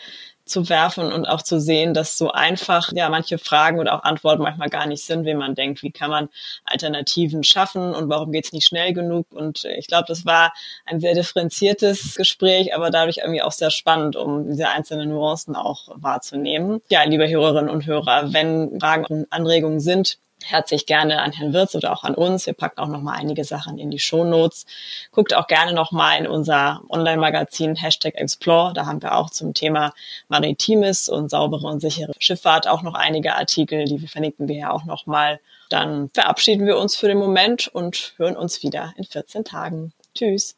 zu 0.47 0.69
werfen 0.69 1.13
und 1.13 1.27
auch 1.27 1.43
zu 1.43 1.61
sehen, 1.61 1.93
dass 1.93 2.17
so 2.17 2.31
einfach 2.31 2.93
ja 2.93 3.09
manche 3.09 3.37
Fragen 3.39 3.79
oder 3.81 3.95
auch 3.95 4.05
Antworten 4.05 4.43
manchmal 4.43 4.71
gar 4.71 4.87
nicht 4.87 5.05
sind, 5.05 5.27
wie 5.27 5.35
man 5.35 5.55
denkt, 5.55 5.83
wie 5.83 5.91
kann 5.91 6.11
man 6.11 6.29
Alternativen 6.65 7.43
schaffen 7.43 7.95
und 7.95 8.09
warum 8.09 8.33
geht 8.33 8.47
es 8.47 8.53
nicht 8.53 8.69
schnell 8.69 8.93
genug. 8.93 9.27
Und 9.33 9.65
ich 9.65 9.89
glaube, 9.89 10.05
das 10.07 10.25
war 10.25 10.53
ein 10.87 11.01
sehr 11.01 11.15
differenziertes 11.15 12.15
Gespräch, 12.15 12.75
aber 12.75 12.91
dadurch 12.91 13.19
irgendwie 13.19 13.43
auch 13.43 13.53
sehr 13.53 13.71
spannend, 13.71 14.17
um 14.17 14.49
diese 14.49 14.69
einzelnen 14.69 15.09
Nuancen 15.09 15.57
auch 15.57 15.89
wahrzunehmen. 15.95 16.81
Ja, 16.89 17.03
liebe 17.03 17.29
Hörerinnen 17.29 17.69
und 17.69 17.87
Hörer, 17.87 18.33
wenn 18.33 18.79
Fragen 18.81 19.05
und 19.07 19.33
Anregungen 19.33 19.81
sind, 19.81 20.19
herzlich 20.45 20.87
gerne 20.87 21.23
an 21.23 21.33
Herrn 21.33 21.53
Wirz 21.53 21.75
oder 21.75 21.93
auch 21.93 22.05
an 22.05 22.15
uns. 22.15 22.47
Wir 22.47 22.53
packen 22.53 22.79
auch 22.81 22.89
noch 22.89 23.01
mal 23.01 23.13
einige 23.13 23.45
Sachen 23.45 23.79
in 23.79 23.91
die 23.91 23.99
Shownotes. 23.99 24.67
Guckt 25.11 25.35
auch 25.35 25.47
gerne 25.47 25.73
noch 25.73 25.93
mal 25.93 26.19
in 26.19 26.27
unser 26.27 26.83
Online-Magazin 26.89 27.77
Hashtag 27.77 28.15
Explore. 28.15 28.73
Da 28.75 28.87
haben 28.87 29.03
wir 29.03 29.17
auch 29.17 29.31
zum 29.31 29.55
Thema 29.55 29.93
Maritimes 30.29 31.09
und 31.09 31.31
saubere 31.31 31.67
und 31.67 31.81
sichere 31.81 32.13
Schifffahrt 32.19 32.69
auch 32.69 32.83
noch 32.83 32.95
einige 32.95 33.35
Artikel, 33.35 33.85
die 33.85 33.99
verlinken 34.07 34.49
wir 34.49 34.57
ja 34.57 34.71
auch 34.71 34.85
noch 34.85 35.07
mal. 35.07 35.41
Dann 35.69 36.11
verabschieden 36.15 36.67
wir 36.67 36.79
uns 36.79 36.97
für 36.97 37.09
den 37.09 37.19
Moment 37.19 37.69
und 37.69 38.15
hören 38.17 38.37
uns 38.37 38.63
wieder 38.63 38.93
in 38.97 39.05
14 39.05 39.45
Tagen. 39.45 39.93
Tschüss. 40.15 40.57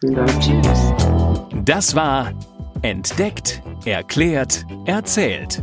Vielen 0.00 0.14
Dank. 0.14 0.40
Tschüss. 0.40 0.92
Das 1.64 1.94
war 1.94 2.32
Entdeckt, 2.82 3.62
Erklärt, 3.84 4.64
Erzählt 4.86 5.62